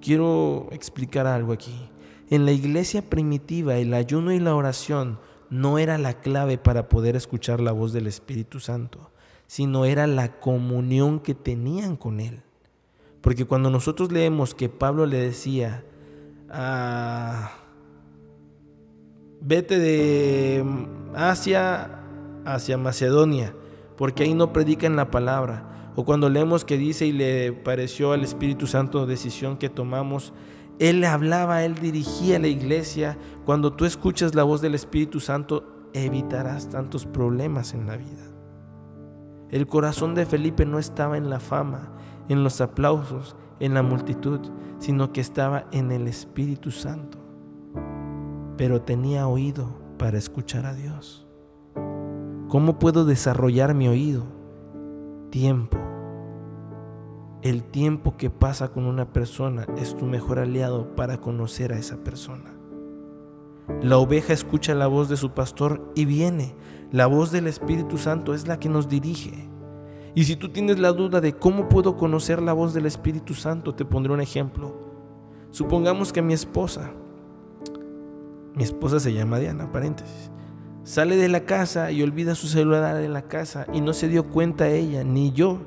Quiero 0.00 0.68
explicar 0.70 1.26
algo 1.26 1.52
aquí. 1.52 1.90
En 2.30 2.44
la 2.44 2.52
iglesia 2.52 3.02
primitiva 3.02 3.74
el 3.76 3.92
ayuno 3.92 4.30
y 4.30 4.38
la 4.38 4.54
oración 4.54 5.18
no 5.50 5.78
era 5.78 5.98
la 5.98 6.14
clave 6.20 6.58
para 6.58 6.88
poder 6.88 7.16
escuchar 7.16 7.58
la 7.60 7.72
voz 7.72 7.92
del 7.92 8.06
Espíritu 8.06 8.60
Santo, 8.60 9.10
sino 9.48 9.84
era 9.84 10.06
la 10.06 10.38
comunión 10.38 11.18
que 11.18 11.34
tenían 11.34 11.96
con 11.96 12.20
Él. 12.20 12.40
Porque 13.20 13.46
cuando 13.46 13.68
nosotros 13.68 14.12
leemos 14.12 14.54
que 14.54 14.68
Pablo 14.68 15.06
le 15.06 15.18
decía 15.18 15.82
a 16.48 17.65
vete 19.40 19.78
de 19.78 20.64
Asia 21.14 22.00
hacia 22.44 22.78
Macedonia, 22.78 23.54
porque 23.96 24.24
ahí 24.24 24.34
no 24.34 24.52
predican 24.52 24.96
la 24.96 25.10
palabra. 25.10 25.92
O 25.96 26.04
cuando 26.04 26.28
leemos 26.28 26.64
que 26.64 26.76
dice 26.76 27.06
y 27.06 27.12
le 27.12 27.52
pareció 27.52 28.12
al 28.12 28.22
Espíritu 28.22 28.66
Santo 28.66 29.06
decisión 29.06 29.56
que 29.56 29.70
tomamos, 29.70 30.32
Él 30.78 31.02
hablaba, 31.04 31.64
Él 31.64 31.74
dirigía 31.74 32.38
la 32.38 32.48
iglesia. 32.48 33.16
Cuando 33.44 33.72
tú 33.72 33.84
escuchas 33.86 34.34
la 34.34 34.42
voz 34.42 34.60
del 34.60 34.74
Espíritu 34.74 35.20
Santo, 35.20 35.88
evitarás 35.94 36.68
tantos 36.68 37.06
problemas 37.06 37.72
en 37.72 37.86
la 37.86 37.96
vida. 37.96 38.24
El 39.50 39.66
corazón 39.66 40.14
de 40.14 40.26
Felipe 40.26 40.66
no 40.66 40.78
estaba 40.78 41.16
en 41.16 41.30
la 41.30 41.40
fama, 41.40 41.92
en 42.28 42.44
los 42.44 42.60
aplausos, 42.60 43.36
en 43.58 43.72
la 43.72 43.82
multitud, 43.82 44.40
sino 44.78 45.12
que 45.12 45.22
estaba 45.22 45.66
en 45.72 45.92
el 45.92 46.08
Espíritu 46.08 46.70
Santo 46.70 47.25
pero 48.56 48.82
tenía 48.82 49.28
oído 49.28 49.68
para 49.98 50.18
escuchar 50.18 50.66
a 50.66 50.74
Dios. 50.74 51.26
¿Cómo 52.48 52.78
puedo 52.78 53.04
desarrollar 53.04 53.74
mi 53.74 53.88
oído? 53.88 54.24
Tiempo. 55.30 55.78
el 57.42 57.62
tiempo 57.62 58.16
que 58.16 58.30
pasa 58.30 58.72
con 58.72 58.86
una 58.86 59.12
persona 59.12 59.66
es 59.76 59.94
tu 59.94 60.04
mejor 60.04 60.38
aliado 60.40 60.96
para 60.96 61.20
conocer 61.20 61.72
a 61.72 61.78
esa 61.78 62.02
persona. 62.02 62.56
La 63.82 63.98
oveja 63.98 64.32
escucha 64.32 64.74
la 64.74 64.86
voz 64.86 65.08
de 65.08 65.16
su 65.16 65.30
pastor 65.30 65.92
y 65.94 66.06
viene. 66.06 66.54
La 66.92 67.06
voz 67.06 67.30
del 67.30 67.46
Espíritu 67.46 67.98
Santo 67.98 68.34
es 68.34 68.48
la 68.48 68.58
que 68.58 68.68
nos 68.68 68.88
dirige. 68.88 69.48
Y 70.14 70.24
si 70.24 70.34
tú 70.36 70.48
tienes 70.48 70.78
la 70.78 70.92
duda 70.92 71.20
de 71.20 71.34
cómo 71.34 71.68
puedo 71.68 71.96
conocer 71.96 72.40
la 72.40 72.52
voz 72.52 72.74
del 72.74 72.86
Espíritu 72.86 73.34
Santo, 73.34 73.74
te 73.74 73.84
pondré 73.84 74.12
un 74.12 74.20
ejemplo. 74.20 74.74
Supongamos 75.50 76.12
que 76.12 76.22
mi 76.22 76.32
esposa, 76.32 76.92
mi 78.56 78.64
esposa 78.64 78.98
se 78.98 79.12
llama 79.12 79.38
Diana, 79.38 79.70
paréntesis, 79.70 80.30
sale 80.82 81.16
de 81.16 81.28
la 81.28 81.44
casa 81.44 81.92
y 81.92 82.02
olvida 82.02 82.34
su 82.34 82.48
celular 82.48 83.00
en 83.02 83.12
la 83.12 83.22
casa 83.22 83.66
y 83.72 83.80
no 83.80 83.92
se 83.92 84.08
dio 84.08 84.28
cuenta 84.28 84.68
ella, 84.68 85.04
ni 85.04 85.30
yo, 85.30 85.60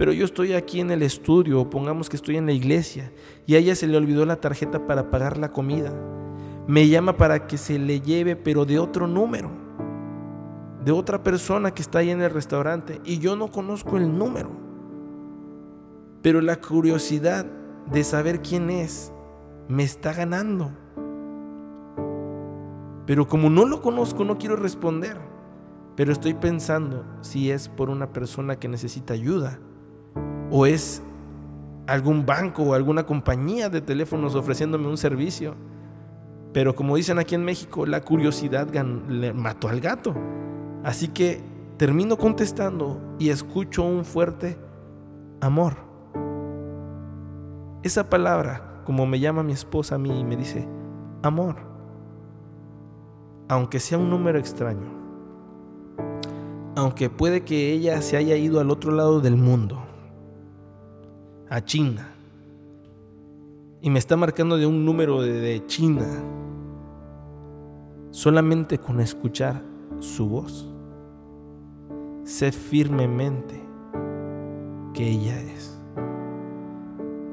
pero 0.00 0.14
yo 0.14 0.24
estoy 0.24 0.54
aquí 0.54 0.80
en 0.80 0.90
el 0.90 1.02
estudio, 1.02 1.60
o 1.60 1.68
pongamos 1.68 2.08
que 2.08 2.16
estoy 2.16 2.38
en 2.38 2.46
la 2.46 2.52
iglesia, 2.52 3.12
y 3.46 3.54
a 3.54 3.58
ella 3.58 3.74
se 3.74 3.86
le 3.86 3.98
olvidó 3.98 4.24
la 4.24 4.40
tarjeta 4.40 4.86
para 4.86 5.10
pagar 5.10 5.36
la 5.36 5.52
comida. 5.52 5.92
Me 6.66 6.88
llama 6.88 7.18
para 7.18 7.46
que 7.46 7.58
se 7.58 7.78
le 7.78 8.00
lleve, 8.00 8.34
pero 8.34 8.64
de 8.64 8.78
otro 8.78 9.06
número, 9.06 9.50
de 10.82 10.92
otra 10.92 11.22
persona 11.22 11.74
que 11.74 11.82
está 11.82 11.98
ahí 11.98 12.08
en 12.08 12.22
el 12.22 12.30
restaurante, 12.30 13.02
y 13.04 13.18
yo 13.18 13.36
no 13.36 13.50
conozco 13.50 13.98
el 13.98 14.16
número. 14.16 14.48
Pero 16.22 16.40
la 16.40 16.56
curiosidad 16.56 17.44
de 17.92 18.02
saber 18.02 18.40
quién 18.40 18.70
es 18.70 19.12
me 19.68 19.82
está 19.82 20.14
ganando. 20.14 20.70
Pero 23.10 23.26
como 23.26 23.50
no 23.50 23.66
lo 23.66 23.82
conozco, 23.82 24.24
no 24.24 24.38
quiero 24.38 24.54
responder. 24.54 25.16
Pero 25.96 26.12
estoy 26.12 26.32
pensando 26.32 27.04
si 27.22 27.50
es 27.50 27.68
por 27.68 27.90
una 27.90 28.12
persona 28.12 28.54
que 28.60 28.68
necesita 28.68 29.14
ayuda 29.14 29.58
o 30.48 30.64
es 30.64 31.02
algún 31.88 32.24
banco 32.24 32.62
o 32.62 32.72
alguna 32.74 33.06
compañía 33.06 33.68
de 33.68 33.80
teléfonos 33.80 34.36
ofreciéndome 34.36 34.86
un 34.86 34.96
servicio. 34.96 35.56
Pero 36.52 36.76
como 36.76 36.94
dicen 36.94 37.18
aquí 37.18 37.34
en 37.34 37.44
México, 37.44 37.84
la 37.84 38.00
curiosidad 38.00 38.68
le 39.08 39.32
mató 39.32 39.68
al 39.68 39.80
gato. 39.80 40.14
Así 40.84 41.08
que 41.08 41.40
termino 41.78 42.16
contestando 42.16 43.16
y 43.18 43.30
escucho 43.30 43.82
un 43.82 44.04
fuerte 44.04 44.56
amor. 45.40 45.78
Esa 47.82 48.08
palabra, 48.08 48.82
como 48.84 49.04
me 49.04 49.18
llama 49.18 49.42
mi 49.42 49.52
esposa 49.52 49.96
a 49.96 49.98
mí, 49.98 50.22
me 50.22 50.36
dice, 50.36 50.68
amor. 51.24 51.69
Aunque 53.50 53.80
sea 53.80 53.98
un 53.98 54.08
número 54.08 54.38
extraño. 54.38 54.86
Aunque 56.76 57.10
puede 57.10 57.40
que 57.40 57.72
ella 57.72 58.00
se 58.00 58.16
haya 58.16 58.36
ido 58.36 58.60
al 58.60 58.70
otro 58.70 58.92
lado 58.92 59.20
del 59.20 59.34
mundo 59.34 59.82
a 61.48 61.60
China. 61.60 62.14
Y 63.80 63.90
me 63.90 63.98
está 63.98 64.16
marcando 64.16 64.56
de 64.56 64.66
un 64.66 64.84
número 64.84 65.20
de, 65.22 65.66
China. 65.66 66.06
Solamente 68.12 68.78
con 68.78 69.00
escuchar 69.00 69.64
su 69.98 70.28
voz. 70.28 70.72
Sé 72.22 72.52
firmemente 72.52 73.60
que 74.94 75.08
ella 75.08 75.40
es. 75.40 75.76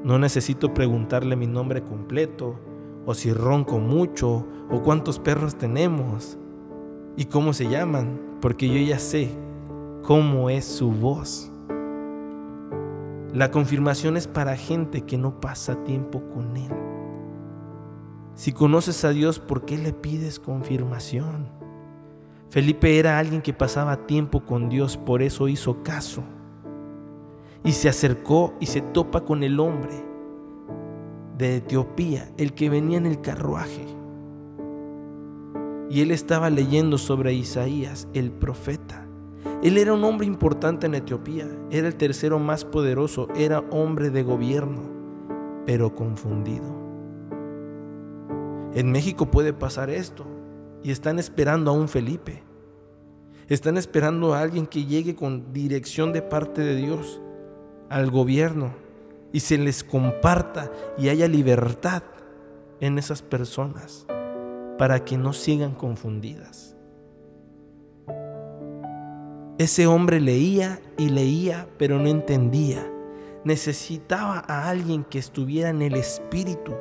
No 0.02 0.18
necesito 0.18 0.74
preguntarle 0.74 1.36
mi 1.36 1.46
nombre 1.46 1.84
completo, 1.84 2.58
o 3.08 3.14
si 3.14 3.32
ronco 3.32 3.78
mucho, 3.78 4.44
o 4.70 4.82
cuántos 4.82 5.18
perros 5.18 5.56
tenemos, 5.56 6.36
y 7.16 7.24
cómo 7.24 7.54
se 7.54 7.66
llaman, 7.66 8.36
porque 8.42 8.68
yo 8.68 8.86
ya 8.86 8.98
sé 8.98 9.30
cómo 10.02 10.50
es 10.50 10.66
su 10.66 10.92
voz. 10.92 11.50
La 13.32 13.50
confirmación 13.50 14.18
es 14.18 14.26
para 14.26 14.56
gente 14.56 15.06
que 15.06 15.16
no 15.16 15.40
pasa 15.40 15.82
tiempo 15.84 16.22
con 16.34 16.54
Él. 16.58 16.70
Si 18.34 18.52
conoces 18.52 19.02
a 19.06 19.08
Dios, 19.08 19.38
¿por 19.38 19.64
qué 19.64 19.78
le 19.78 19.94
pides 19.94 20.38
confirmación? 20.38 21.48
Felipe 22.50 22.98
era 22.98 23.18
alguien 23.18 23.40
que 23.40 23.54
pasaba 23.54 24.06
tiempo 24.06 24.44
con 24.44 24.68
Dios, 24.68 24.98
por 24.98 25.22
eso 25.22 25.48
hizo 25.48 25.82
caso. 25.82 26.24
Y 27.64 27.72
se 27.72 27.88
acercó 27.88 28.52
y 28.60 28.66
se 28.66 28.82
topa 28.82 29.24
con 29.24 29.42
el 29.42 29.60
hombre 29.60 30.07
de 31.38 31.56
Etiopía, 31.56 32.28
el 32.36 32.52
que 32.52 32.68
venía 32.68 32.98
en 32.98 33.06
el 33.06 33.20
carruaje. 33.20 33.86
Y 35.88 36.00
él 36.02 36.10
estaba 36.10 36.50
leyendo 36.50 36.98
sobre 36.98 37.32
Isaías, 37.32 38.08
el 38.12 38.32
profeta. 38.32 39.06
Él 39.62 39.78
era 39.78 39.94
un 39.94 40.04
hombre 40.04 40.26
importante 40.26 40.86
en 40.86 40.96
Etiopía, 40.96 41.48
era 41.70 41.86
el 41.86 41.94
tercero 41.94 42.38
más 42.40 42.64
poderoso, 42.64 43.28
era 43.36 43.60
hombre 43.70 44.10
de 44.10 44.24
gobierno, 44.24 44.82
pero 45.64 45.94
confundido. 45.94 46.76
En 48.74 48.90
México 48.90 49.30
puede 49.30 49.52
pasar 49.52 49.90
esto 49.90 50.26
y 50.82 50.90
están 50.90 51.18
esperando 51.18 51.70
a 51.70 51.74
un 51.74 51.88
Felipe. 51.88 52.42
Están 53.48 53.78
esperando 53.78 54.34
a 54.34 54.40
alguien 54.40 54.66
que 54.66 54.84
llegue 54.84 55.14
con 55.14 55.52
dirección 55.52 56.12
de 56.12 56.20
parte 56.20 56.60
de 56.62 56.76
Dios 56.76 57.20
al 57.88 58.10
gobierno 58.10 58.87
y 59.32 59.40
se 59.40 59.58
les 59.58 59.84
comparta 59.84 60.70
y 60.96 61.08
haya 61.08 61.28
libertad 61.28 62.02
en 62.80 62.98
esas 62.98 63.22
personas 63.22 64.06
para 64.78 65.04
que 65.04 65.18
no 65.18 65.32
sigan 65.32 65.74
confundidas. 65.74 66.76
Ese 69.58 69.88
hombre 69.88 70.20
leía 70.20 70.80
y 70.96 71.08
leía, 71.08 71.68
pero 71.78 71.98
no 71.98 72.08
entendía. 72.08 72.88
Necesitaba 73.44 74.44
a 74.46 74.68
alguien 74.68 75.02
que 75.02 75.18
estuviera 75.18 75.70
en 75.70 75.82
el 75.82 75.96
espíritu. 75.96 76.74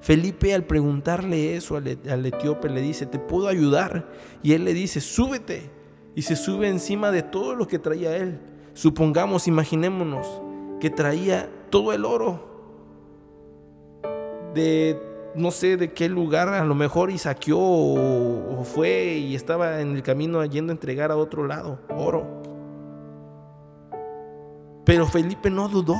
Felipe 0.00 0.54
al 0.54 0.62
preguntarle 0.62 1.56
eso 1.56 1.76
al, 1.76 1.86
etíope 2.26 2.68
le 2.68 2.82
dice, 2.82 3.06
¿te 3.06 3.18
puedo 3.18 3.48
ayudar? 3.48 4.08
Y 4.44 4.52
él 4.52 4.64
le 4.64 4.74
dice, 4.74 5.00
súbete. 5.00 5.70
Y 6.14 6.22
se 6.22 6.36
sube 6.36 6.68
encima 6.68 7.10
de 7.10 7.22
todo 7.22 7.56
lo 7.56 7.66
que 7.66 7.80
traía 7.80 8.16
él. 8.16 8.38
Supongamos, 8.74 9.48
imaginémonos, 9.48 10.40
que 10.78 10.90
traía 10.90 11.50
todo 11.70 11.92
el 11.92 12.04
oro 12.04 12.48
de 14.54 15.00
no 15.34 15.50
sé 15.50 15.76
de 15.76 15.92
qué 15.92 16.08
lugar, 16.08 16.48
a 16.48 16.64
lo 16.64 16.74
mejor 16.74 17.10
y 17.10 17.18
saqueó 17.18 17.58
o, 17.58 18.64
fue 18.64 19.18
y 19.18 19.34
estaba 19.34 19.80
en 19.80 19.94
el 19.94 20.02
camino 20.02 20.44
yendo 20.44 20.72
a 20.72 20.74
entregar 20.74 21.10
a 21.10 21.16
otro 21.16 21.46
lado 21.46 21.80
oro. 21.96 22.26
Pero 24.84 25.06
Felipe 25.06 25.50
no 25.50 25.68
dudó. 25.68 25.94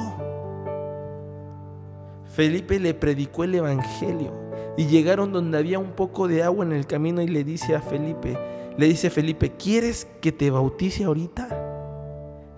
Felipe 2.25 2.79
le 2.79 2.95
predicó 2.95 3.45
el 3.45 3.55
Evangelio 3.55 4.33
y 4.77 4.87
llegaron 4.87 5.33
donde 5.33 5.59
había 5.59 5.79
un 5.79 5.93
poco 5.93 6.29
de 6.29 6.43
agua 6.43 6.65
en 6.65 6.73
el 6.73 6.87
camino 6.87 7.21
y 7.21 7.29
le 7.29 7.45
dice 7.45 7.75
a 7.75 7.81
Felipe, 7.81 8.39
le 8.77 8.87
dice 8.87 9.09
a 9.09 9.11
Felipe, 9.11 9.53
¿quieres 9.53 10.07
que 10.21 10.33
te 10.33 10.51
bautice 10.51 11.05
ahorita? 11.05 11.49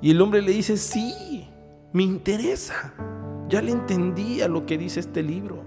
Y 0.03 0.11
el 0.11 0.21
hombre 0.21 0.43
le 0.43 0.53
dice, 0.53 0.77
sí, 0.77 1.15
me 1.93 2.03
interesa. 2.03 2.95
Ya 3.49 3.63
le 3.63 3.73
entendí 3.73 4.43
a 4.43 4.49
lo 4.49 4.65
que 4.65 4.79
dice 4.79 5.01
este 5.01 5.23
libro. 5.23 5.63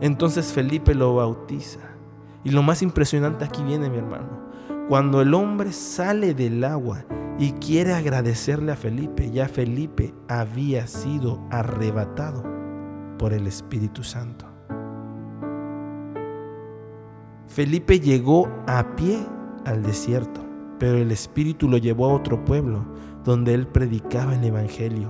Entonces 0.00 0.52
Felipe 0.52 0.94
lo 0.94 1.16
bautiza. 1.16 1.80
Y 2.44 2.50
lo 2.50 2.62
más 2.62 2.82
impresionante 2.82 3.44
aquí 3.44 3.62
viene, 3.64 3.90
mi 3.90 3.98
hermano. 3.98 4.46
Cuando 4.88 5.20
el 5.20 5.34
hombre 5.34 5.72
sale 5.72 6.32
del 6.32 6.62
agua 6.62 7.04
y 7.38 7.52
quiere 7.52 7.92
agradecerle 7.92 8.70
a 8.70 8.76
Felipe, 8.76 9.30
ya 9.32 9.48
Felipe 9.48 10.14
había 10.28 10.86
sido 10.86 11.40
arrebatado 11.50 12.44
por 13.18 13.32
el 13.32 13.48
Espíritu 13.48 14.04
Santo. 14.04 14.46
Felipe 17.48 17.98
llegó 17.98 18.48
a 18.68 18.94
pie 18.94 19.26
al 19.64 19.82
desierto, 19.82 20.40
pero 20.78 20.98
el 20.98 21.10
Espíritu 21.10 21.68
lo 21.68 21.78
llevó 21.78 22.06
a 22.06 22.14
otro 22.14 22.44
pueblo 22.44 22.84
donde 23.26 23.54
él 23.54 23.66
predicaba 23.66 24.36
el 24.36 24.44
Evangelio 24.44 25.08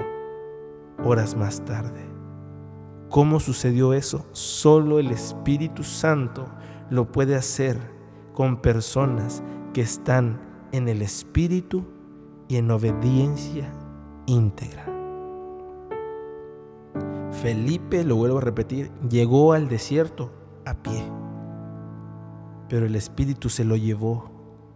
horas 1.04 1.36
más 1.36 1.62
tarde. 1.66 2.00
¿Cómo 3.10 3.38
sucedió 3.38 3.92
eso? 3.92 4.26
Solo 4.32 4.98
el 4.98 5.12
Espíritu 5.12 5.84
Santo 5.84 6.46
lo 6.90 7.12
puede 7.12 7.36
hacer 7.36 7.78
con 8.32 8.62
personas 8.62 9.42
que 9.74 9.82
están 9.82 10.40
en 10.72 10.88
el 10.88 11.02
Espíritu 11.02 11.84
y 12.48 12.56
en 12.56 12.70
obediencia 12.70 13.70
íntegra. 14.24 14.86
Felipe, 17.32 18.02
lo 18.02 18.16
vuelvo 18.16 18.38
a 18.38 18.40
repetir, 18.40 18.90
llegó 19.10 19.52
al 19.52 19.68
desierto 19.68 20.32
a 20.64 20.74
pie, 20.74 21.02
pero 22.68 22.86
el 22.86 22.96
Espíritu 22.96 23.50
se 23.50 23.64
lo 23.64 23.76
llevó 23.76 24.30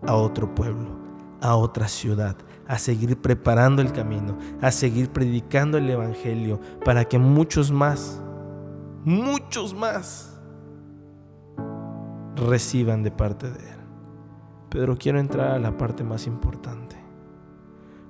a 0.07 0.15
otro 0.15 0.55
pueblo, 0.55 0.91
a 1.41 1.57
otra 1.57 1.89
ciudad, 1.89 2.37
a 2.71 2.79
seguir 2.79 3.21
preparando 3.21 3.83
el 3.83 3.91
camino, 3.91 4.39
a 4.61 4.71
seguir 4.71 5.11
predicando 5.11 5.77
el 5.77 5.91
Evangelio 5.91 6.61
para 6.85 7.05
que 7.05 7.19
muchos 7.19 7.73
más, 7.73 8.23
muchos 9.05 9.75
más, 9.75 10.41
reciban 12.37 13.03
de 13.03 13.11
parte 13.11 13.51
de 13.51 13.59
Él. 13.59 13.81
Pero 14.69 14.97
quiero 14.97 15.19
entrar 15.19 15.51
a 15.51 15.59
la 15.59 15.77
parte 15.77 16.05
más 16.05 16.29
importante. 16.29 16.95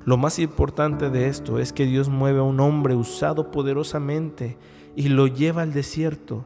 Lo 0.05 0.19
más 0.19 0.39
importante 0.39 1.09
de 1.09 1.29
esto 1.29 1.59
es 1.59 1.73
que 1.73 1.87
Dios 1.87 2.11
mueve 2.11 2.41
a 2.41 2.43
un 2.43 2.61
hombre 2.61 2.95
usado 2.95 3.51
poderosamente 3.51 4.59
y 4.95 5.09
lo 5.09 5.27
lleva 5.27 5.63
al 5.63 5.73
desierto 5.73 6.45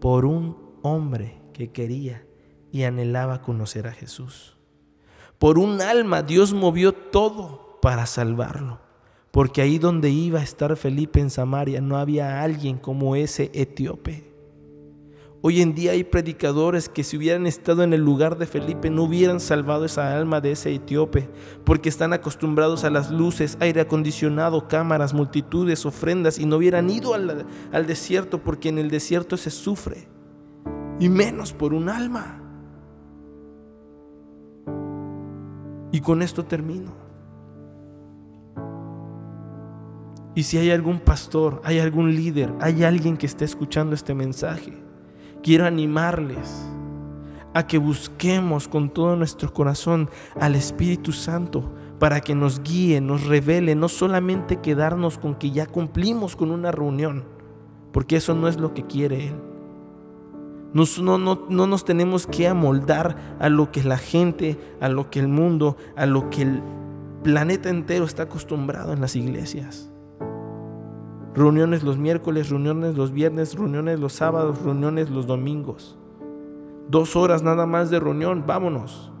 por 0.00 0.24
un 0.24 0.56
hombre 0.80 1.42
que 1.52 1.70
quería 1.70 2.24
y 2.70 2.84
anhelaba 2.84 3.42
conocer 3.42 3.88
a 3.88 3.92
Jesús. 3.92 4.56
Por 5.42 5.58
un 5.58 5.80
alma 5.80 6.22
Dios 6.22 6.52
movió 6.52 6.92
todo 6.92 7.80
para 7.82 8.06
salvarlo, 8.06 8.78
porque 9.32 9.60
ahí 9.60 9.80
donde 9.80 10.08
iba 10.08 10.38
a 10.38 10.44
estar 10.44 10.76
Felipe 10.76 11.18
en 11.18 11.30
Samaria 11.30 11.80
no 11.80 11.96
había 11.96 12.44
alguien 12.44 12.78
como 12.78 13.16
ese 13.16 13.50
etíope. 13.52 14.32
Hoy 15.40 15.60
en 15.60 15.74
día 15.74 15.90
hay 15.90 16.04
predicadores 16.04 16.88
que 16.88 17.02
si 17.02 17.16
hubieran 17.16 17.48
estado 17.48 17.82
en 17.82 17.92
el 17.92 18.02
lugar 18.02 18.38
de 18.38 18.46
Felipe 18.46 18.88
no 18.88 19.02
hubieran 19.02 19.40
salvado 19.40 19.84
esa 19.84 20.16
alma 20.16 20.40
de 20.40 20.52
ese 20.52 20.72
etíope, 20.72 21.28
porque 21.64 21.88
están 21.88 22.12
acostumbrados 22.12 22.84
a 22.84 22.90
las 22.90 23.10
luces, 23.10 23.56
aire 23.58 23.80
acondicionado, 23.80 24.68
cámaras, 24.68 25.12
multitudes, 25.12 25.84
ofrendas, 25.84 26.38
y 26.38 26.46
no 26.46 26.58
hubieran 26.58 26.88
ido 26.88 27.14
al, 27.14 27.46
al 27.72 27.86
desierto, 27.88 28.44
porque 28.44 28.68
en 28.68 28.78
el 28.78 28.90
desierto 28.90 29.36
se 29.36 29.50
sufre, 29.50 30.06
y 31.00 31.08
menos 31.08 31.52
por 31.52 31.74
un 31.74 31.88
alma. 31.88 32.41
Y 35.92 36.00
con 36.00 36.22
esto 36.22 36.44
termino. 36.44 36.90
Y 40.34 40.44
si 40.44 40.56
hay 40.56 40.70
algún 40.70 40.98
pastor, 40.98 41.60
hay 41.62 41.78
algún 41.78 42.14
líder, 42.16 42.52
hay 42.60 42.84
alguien 42.84 43.18
que 43.18 43.26
esté 43.26 43.44
escuchando 43.44 43.94
este 43.94 44.14
mensaje, 44.14 44.72
quiero 45.42 45.66
animarles 45.66 46.66
a 47.52 47.66
que 47.66 47.76
busquemos 47.76 48.66
con 48.66 48.88
todo 48.88 49.14
nuestro 49.14 49.52
corazón 49.52 50.08
al 50.40 50.54
Espíritu 50.54 51.12
Santo 51.12 51.70
para 51.98 52.22
que 52.22 52.34
nos 52.34 52.62
guíe, 52.62 53.02
nos 53.02 53.26
revele, 53.26 53.74
no 53.74 53.88
solamente 53.88 54.56
quedarnos 54.56 55.18
con 55.18 55.34
que 55.34 55.50
ya 55.50 55.66
cumplimos 55.66 56.34
con 56.34 56.50
una 56.50 56.72
reunión, 56.72 57.24
porque 57.92 58.16
eso 58.16 58.34
no 58.34 58.48
es 58.48 58.56
lo 58.58 58.72
que 58.72 58.84
quiere 58.84 59.28
Él. 59.28 59.51
No, 60.74 61.18
no 61.18 61.66
nos 61.66 61.84
tenemos 61.84 62.26
que 62.26 62.48
amoldar 62.48 63.36
a 63.38 63.48
lo 63.48 63.70
que 63.70 63.82
la 63.84 63.98
gente, 63.98 64.58
a 64.80 64.88
lo 64.88 65.10
que 65.10 65.20
el 65.20 65.28
mundo, 65.28 65.76
a 65.96 66.06
lo 66.06 66.30
que 66.30 66.42
el 66.42 66.62
planeta 67.22 67.68
entero 67.68 68.04
está 68.04 68.24
acostumbrado 68.24 68.92
en 68.92 69.00
las 69.00 69.16
iglesias. 69.16 69.90
Reuniones 71.34 71.82
los 71.82 71.96
miércoles, 71.98 72.50
reuniones 72.50 72.96
los 72.96 73.12
viernes, 73.12 73.54
reuniones 73.54 73.98
los 73.98 74.12
sábados, 74.12 74.62
reuniones 74.62 75.08
los 75.08 75.26
domingos. 75.26 75.98
Dos 76.88 77.16
horas 77.16 77.42
nada 77.42 77.64
más 77.64 77.90
de 77.90 78.00
reunión, 78.00 78.44
vámonos. 78.46 79.12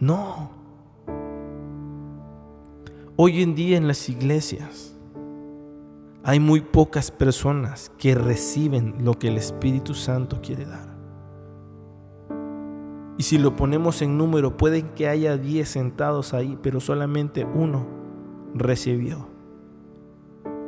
No. 0.00 0.50
Hoy 3.16 3.42
en 3.42 3.54
día 3.54 3.76
en 3.76 3.86
las 3.86 4.08
iglesias 4.08 4.91
hay 6.24 6.38
muy 6.38 6.60
pocas 6.60 7.10
personas 7.10 7.90
que 7.98 8.14
reciben 8.14 9.04
lo 9.04 9.18
que 9.18 9.28
el 9.28 9.36
Espíritu 9.36 9.94
Santo 9.94 10.40
quiere 10.40 10.66
dar. 10.66 10.92
Y 13.18 13.24
si 13.24 13.38
lo 13.38 13.56
ponemos 13.56 14.02
en 14.02 14.16
número, 14.16 14.56
pueden 14.56 14.90
que 14.94 15.08
haya 15.08 15.36
diez 15.36 15.68
sentados 15.68 16.32
ahí, 16.32 16.58
pero 16.62 16.80
solamente 16.80 17.44
uno 17.44 17.86
recibió 18.54 19.28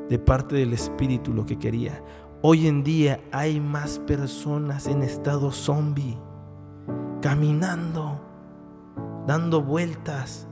de 0.09 0.19
parte 0.19 0.57
del 0.57 0.73
Espíritu 0.73 1.33
lo 1.33 1.47
que 1.47 1.59
quería. 1.59 2.03
Hoy 2.43 2.67
en 2.67 2.83
día 2.83 3.21
hay 3.33 3.61
más 3.61 3.99
personas 4.01 4.87
en 4.87 5.03
estado 5.03 5.53
zombie, 5.53 6.19
caminando, 7.23 8.21
dando 9.27 9.63
vueltas 9.63 10.49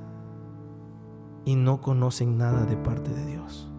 y 1.44 1.56
no 1.56 1.80
conocen 1.80 2.38
nada 2.38 2.64
de 2.64 2.76
parte 2.76 3.10
de 3.12 3.26
Dios. 3.26 3.71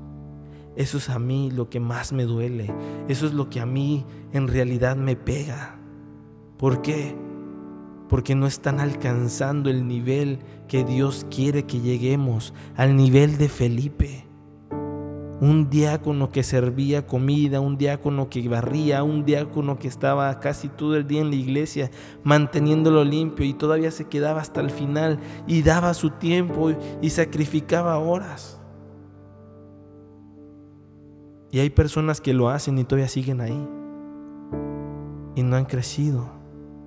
Eso 0.75 0.97
es 0.97 1.09
a 1.09 1.19
mí 1.19 1.51
lo 1.51 1.69
que 1.69 1.79
más 1.79 2.13
me 2.13 2.23
duele. 2.23 2.73
Eso 3.07 3.25
es 3.25 3.33
lo 3.33 3.49
que 3.49 3.59
a 3.59 3.65
mí 3.65 4.05
en 4.31 4.47
realidad 4.47 4.95
me 4.95 5.15
pega. 5.15 5.79
¿Por 6.57 6.81
qué? 6.81 7.15
Porque 8.09 8.35
no 8.35 8.47
están 8.47 8.79
alcanzando 8.79 9.69
el 9.69 9.87
nivel 9.87 10.39
que 10.67 10.83
Dios 10.83 11.25
quiere 11.29 11.63
que 11.63 11.79
lleguemos, 11.79 12.53
al 12.75 12.95
nivel 12.95 13.37
de 13.37 13.49
Felipe 13.49 14.25
un 15.43 15.69
diácono 15.69 16.31
que 16.31 16.41
servía 16.41 17.05
comida, 17.05 17.59
un 17.59 17.77
diácono 17.77 18.29
que 18.29 18.47
barría, 18.47 19.03
un 19.03 19.25
diácono 19.25 19.77
que 19.77 19.89
estaba 19.89 20.39
casi 20.39 20.69
todo 20.69 20.95
el 20.95 21.05
día 21.05 21.19
en 21.19 21.31
la 21.31 21.35
iglesia 21.35 21.91
manteniéndolo 22.23 23.03
limpio 23.03 23.45
y 23.45 23.53
todavía 23.53 23.91
se 23.91 24.05
quedaba 24.05 24.39
hasta 24.39 24.61
el 24.61 24.69
final 24.69 25.19
y 25.45 25.61
daba 25.61 25.93
su 25.95 26.11
tiempo 26.11 26.71
y 27.01 27.09
sacrificaba 27.09 27.97
horas. 27.97 28.62
Y 31.53 31.59
hay 31.59 31.69
personas 31.69 32.19
que 32.19 32.33
lo 32.33 32.49
hacen 32.49 32.79
y 32.79 32.83
todavía 32.83 33.07
siguen 33.07 33.39
ahí 33.39 33.69
y 35.35 35.43
no 35.43 35.55
han 35.55 35.65
crecido 35.65 36.31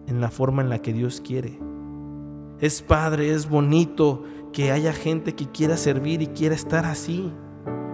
en 0.08 0.20
la 0.20 0.28
forma 0.28 0.60
en 0.60 0.70
la 0.70 0.82
que 0.82 0.92
Dios 0.92 1.22
quiere. 1.24 1.60
Es 2.58 2.82
padre, 2.82 3.32
es 3.32 3.48
bonito 3.48 4.24
que 4.52 4.72
haya 4.72 4.92
gente 4.92 5.36
que 5.36 5.46
quiera 5.46 5.76
servir 5.76 6.20
y 6.20 6.26
quiera 6.26 6.56
estar 6.56 6.84
así. 6.84 7.32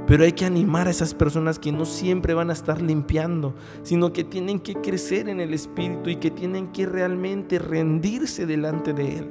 Pero 0.06 0.24
hay 0.24 0.32
que 0.32 0.46
animar 0.46 0.86
a 0.86 0.92
esas 0.92 1.12
personas 1.12 1.58
que 1.58 1.72
no 1.72 1.84
siempre 1.84 2.32
van 2.32 2.48
a 2.48 2.54
estar 2.54 2.80
limpiando, 2.80 3.54
sino 3.82 4.14
que 4.14 4.24
tienen 4.24 4.58
que 4.58 4.72
crecer 4.76 5.28
en 5.28 5.40
el 5.40 5.52
Espíritu 5.52 6.08
y 6.08 6.16
que 6.16 6.30
tienen 6.30 6.72
que 6.72 6.86
realmente 6.86 7.58
rendirse 7.58 8.46
delante 8.46 8.94
de 8.94 9.18
Él. 9.18 9.30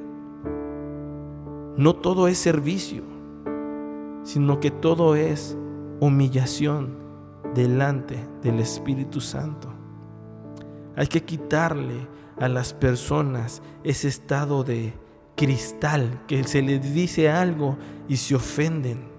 No 1.76 1.96
todo 1.96 2.28
es 2.28 2.38
servicio, 2.38 3.02
sino 4.22 4.60
que 4.60 4.70
todo 4.70 5.16
es 5.16 5.58
humillación 6.00 7.01
delante 7.54 8.18
del 8.42 8.60
Espíritu 8.60 9.22
Santo. 9.22 9.70
Hay 10.96 11.08
que 11.08 11.24
quitarle 11.24 12.08
a 12.40 12.48
las 12.48 12.74
personas 12.74 13.62
ese 13.84 14.08
estado 14.08 14.64
de 14.64 14.94
cristal 15.36 16.22
que 16.28 16.44
se 16.44 16.62
les 16.62 16.94
dice 16.94 17.30
algo 17.30 17.78
y 18.08 18.18
se 18.18 18.36
ofenden. 18.36 19.10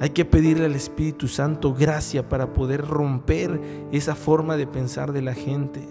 Hay 0.00 0.10
que 0.10 0.24
pedirle 0.24 0.66
al 0.66 0.74
Espíritu 0.74 1.28
Santo 1.28 1.74
gracia 1.74 2.28
para 2.28 2.52
poder 2.52 2.84
romper 2.84 3.60
esa 3.92 4.16
forma 4.16 4.56
de 4.56 4.66
pensar 4.66 5.12
de 5.12 5.22
la 5.22 5.34
gente. 5.34 5.86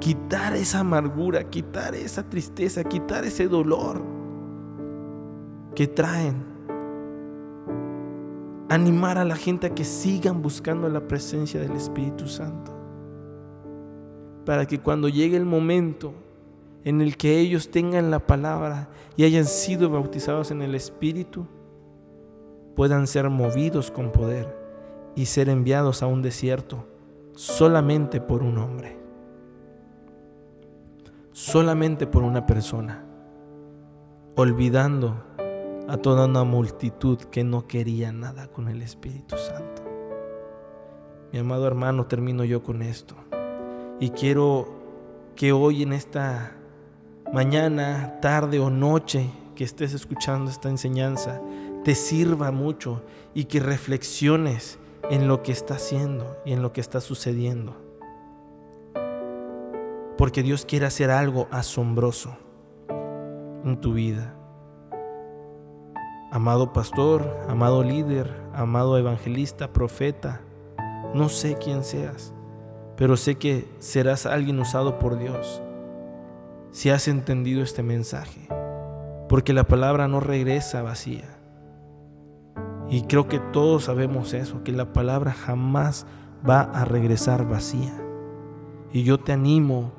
Quitar 0.00 0.56
esa 0.56 0.80
amargura, 0.80 1.50
quitar 1.50 1.94
esa 1.94 2.28
tristeza, 2.28 2.84
quitar 2.84 3.24
ese 3.24 3.48
dolor 3.48 4.02
que 5.74 5.86
traen. 5.86 6.53
Animar 8.74 9.18
a 9.18 9.24
la 9.24 9.36
gente 9.36 9.68
a 9.68 9.70
que 9.72 9.84
sigan 9.84 10.42
buscando 10.42 10.88
la 10.88 11.06
presencia 11.06 11.60
del 11.60 11.76
Espíritu 11.76 12.26
Santo. 12.26 12.72
Para 14.44 14.66
que 14.66 14.80
cuando 14.80 15.08
llegue 15.08 15.36
el 15.36 15.44
momento 15.44 16.12
en 16.82 17.00
el 17.00 17.16
que 17.16 17.38
ellos 17.38 17.70
tengan 17.70 18.10
la 18.10 18.18
palabra 18.18 18.88
y 19.16 19.22
hayan 19.22 19.44
sido 19.44 19.90
bautizados 19.90 20.50
en 20.50 20.60
el 20.60 20.74
Espíritu, 20.74 21.46
puedan 22.74 23.06
ser 23.06 23.30
movidos 23.30 23.92
con 23.92 24.10
poder 24.10 24.52
y 25.14 25.26
ser 25.26 25.50
enviados 25.50 26.02
a 26.02 26.08
un 26.08 26.20
desierto 26.20 26.84
solamente 27.36 28.20
por 28.20 28.42
un 28.42 28.58
hombre, 28.58 28.98
solamente 31.30 32.08
por 32.08 32.24
una 32.24 32.44
persona, 32.44 33.04
olvidando 34.34 35.22
a 35.88 35.96
toda 35.98 36.26
una 36.26 36.44
multitud 36.44 37.18
que 37.18 37.44
no 37.44 37.66
quería 37.66 38.12
nada 38.12 38.48
con 38.48 38.68
el 38.68 38.82
Espíritu 38.82 39.36
Santo. 39.36 39.82
Mi 41.32 41.38
amado 41.38 41.66
hermano, 41.66 42.06
termino 42.06 42.44
yo 42.44 42.62
con 42.62 42.80
esto. 42.80 43.16
Y 44.00 44.10
quiero 44.10 44.68
que 45.36 45.52
hoy 45.52 45.82
en 45.82 45.92
esta 45.92 46.52
mañana, 47.32 48.18
tarde 48.20 48.60
o 48.60 48.70
noche 48.70 49.30
que 49.54 49.64
estés 49.64 49.94
escuchando 49.94 50.50
esta 50.50 50.68
enseñanza, 50.68 51.40
te 51.84 51.94
sirva 51.94 52.50
mucho 52.50 53.02
y 53.34 53.44
que 53.44 53.60
reflexiones 53.60 54.78
en 55.10 55.28
lo 55.28 55.42
que 55.42 55.52
está 55.52 55.74
haciendo 55.74 56.38
y 56.44 56.52
en 56.52 56.62
lo 56.62 56.72
que 56.72 56.80
está 56.80 57.00
sucediendo. 57.00 57.76
Porque 60.16 60.42
Dios 60.42 60.64
quiere 60.64 60.86
hacer 60.86 61.10
algo 61.10 61.48
asombroso 61.50 62.36
en 63.64 63.80
tu 63.80 63.92
vida. 63.92 64.33
Amado 66.34 66.72
pastor, 66.72 67.46
amado 67.48 67.84
líder, 67.84 68.28
amado 68.52 68.98
evangelista, 68.98 69.72
profeta, 69.72 70.40
no 71.14 71.28
sé 71.28 71.56
quién 71.62 71.84
seas, 71.84 72.34
pero 72.96 73.16
sé 73.16 73.36
que 73.36 73.68
serás 73.78 74.26
alguien 74.26 74.58
usado 74.58 74.98
por 74.98 75.16
Dios 75.16 75.62
si 76.72 76.90
has 76.90 77.06
entendido 77.06 77.62
este 77.62 77.84
mensaje, 77.84 78.48
porque 79.28 79.52
la 79.52 79.62
palabra 79.62 80.08
no 80.08 80.18
regresa 80.18 80.82
vacía 80.82 81.38
y 82.90 83.02
creo 83.02 83.28
que 83.28 83.38
todos 83.38 83.84
sabemos 83.84 84.34
eso, 84.34 84.64
que 84.64 84.72
la 84.72 84.92
palabra 84.92 85.32
jamás 85.32 86.04
va 86.44 86.62
a 86.62 86.84
regresar 86.84 87.48
vacía. 87.48 87.94
Y 88.92 89.04
yo 89.04 89.18
te 89.18 89.30
animo 89.30 89.92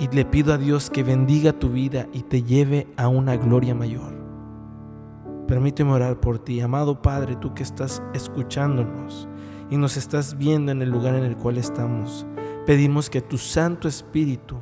y 0.00 0.08
le 0.08 0.24
pido 0.24 0.52
a 0.52 0.58
Dios 0.58 0.90
que 0.90 1.04
bendiga 1.04 1.52
tu 1.52 1.68
vida 1.68 2.08
y 2.12 2.22
te 2.22 2.42
lleve 2.42 2.88
a 2.96 3.06
una 3.06 3.36
gloria 3.36 3.76
mayor. 3.76 4.23
Permíteme 5.46 5.92
orar 5.92 6.20
por 6.20 6.38
ti, 6.38 6.60
amado 6.60 7.02
Padre, 7.02 7.36
tú 7.36 7.52
que 7.52 7.62
estás 7.62 8.02
escuchándonos 8.14 9.28
y 9.70 9.76
nos 9.76 9.98
estás 9.98 10.38
viendo 10.38 10.72
en 10.72 10.80
el 10.80 10.88
lugar 10.88 11.14
en 11.14 11.24
el 11.24 11.36
cual 11.36 11.58
estamos. 11.58 12.26
Pedimos 12.64 13.10
que 13.10 13.20
tu 13.20 13.36
Santo 13.36 13.86
Espíritu 13.86 14.56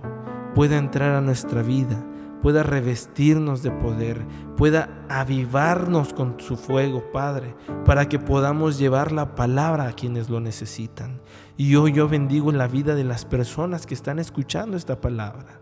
pueda 0.56 0.76
entrar 0.76 1.14
a 1.14 1.20
nuestra 1.20 1.62
vida, 1.62 2.04
pueda 2.42 2.64
revestirnos 2.64 3.62
de 3.62 3.70
poder, 3.70 4.26
pueda 4.56 5.06
avivarnos 5.08 6.12
con 6.12 6.34
su 6.40 6.56
fuego, 6.56 7.12
Padre, 7.12 7.54
para 7.84 8.08
que 8.08 8.18
podamos 8.18 8.76
llevar 8.76 9.12
la 9.12 9.36
palabra 9.36 9.86
a 9.86 9.92
quienes 9.92 10.28
lo 10.28 10.40
necesitan. 10.40 11.20
Y 11.56 11.76
hoy 11.76 11.92
yo 11.92 12.08
bendigo 12.08 12.50
la 12.50 12.66
vida 12.66 12.96
de 12.96 13.04
las 13.04 13.24
personas 13.24 13.86
que 13.86 13.94
están 13.94 14.18
escuchando 14.18 14.76
esta 14.76 15.00
palabra, 15.00 15.60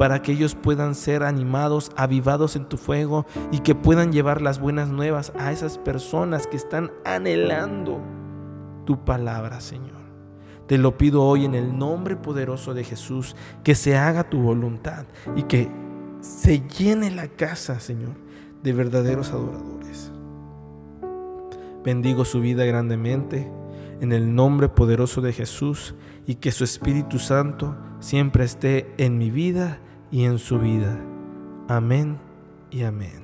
para 0.00 0.22
que 0.22 0.32
ellos 0.32 0.54
puedan 0.54 0.94
ser 0.94 1.22
animados, 1.22 1.92
avivados 1.94 2.56
en 2.56 2.64
tu 2.64 2.78
fuego 2.78 3.26
y 3.52 3.58
que 3.58 3.74
puedan 3.74 4.12
llevar 4.12 4.40
las 4.40 4.58
buenas 4.58 4.88
nuevas 4.88 5.30
a 5.38 5.52
esas 5.52 5.76
personas 5.76 6.46
que 6.46 6.56
están 6.56 6.90
anhelando 7.04 8.00
tu 8.86 9.04
palabra, 9.04 9.60
Señor. 9.60 10.00
Te 10.66 10.78
lo 10.78 10.96
pido 10.96 11.22
hoy 11.22 11.44
en 11.44 11.54
el 11.54 11.76
nombre 11.76 12.16
poderoso 12.16 12.72
de 12.72 12.82
Jesús, 12.82 13.36
que 13.62 13.74
se 13.74 13.98
haga 13.98 14.30
tu 14.30 14.40
voluntad 14.40 15.04
y 15.36 15.42
que 15.42 15.70
se 16.22 16.60
llene 16.66 17.10
la 17.10 17.28
casa, 17.28 17.78
Señor, 17.78 18.14
de 18.62 18.72
verdaderos 18.72 19.32
adoradores. 19.32 20.10
Bendigo 21.84 22.24
su 22.24 22.40
vida 22.40 22.64
grandemente 22.64 23.52
en 24.00 24.12
el 24.12 24.34
nombre 24.34 24.70
poderoso 24.70 25.20
de 25.20 25.34
Jesús 25.34 25.94
y 26.26 26.36
que 26.36 26.52
su 26.52 26.64
Espíritu 26.64 27.18
Santo 27.18 27.76
siempre 27.98 28.44
esté 28.44 28.94
en 28.96 29.18
mi 29.18 29.30
vida 29.30 29.78
y 30.10 30.24
en 30.24 30.38
su 30.38 30.58
vida. 30.58 30.98
Amén 31.68 32.18
y 32.70 32.82
amén. 32.82 33.22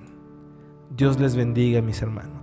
Dios 0.97 1.18
les 1.18 1.34
bendiga, 1.34 1.82
mis 1.82 2.01
hermanos. 2.03 2.36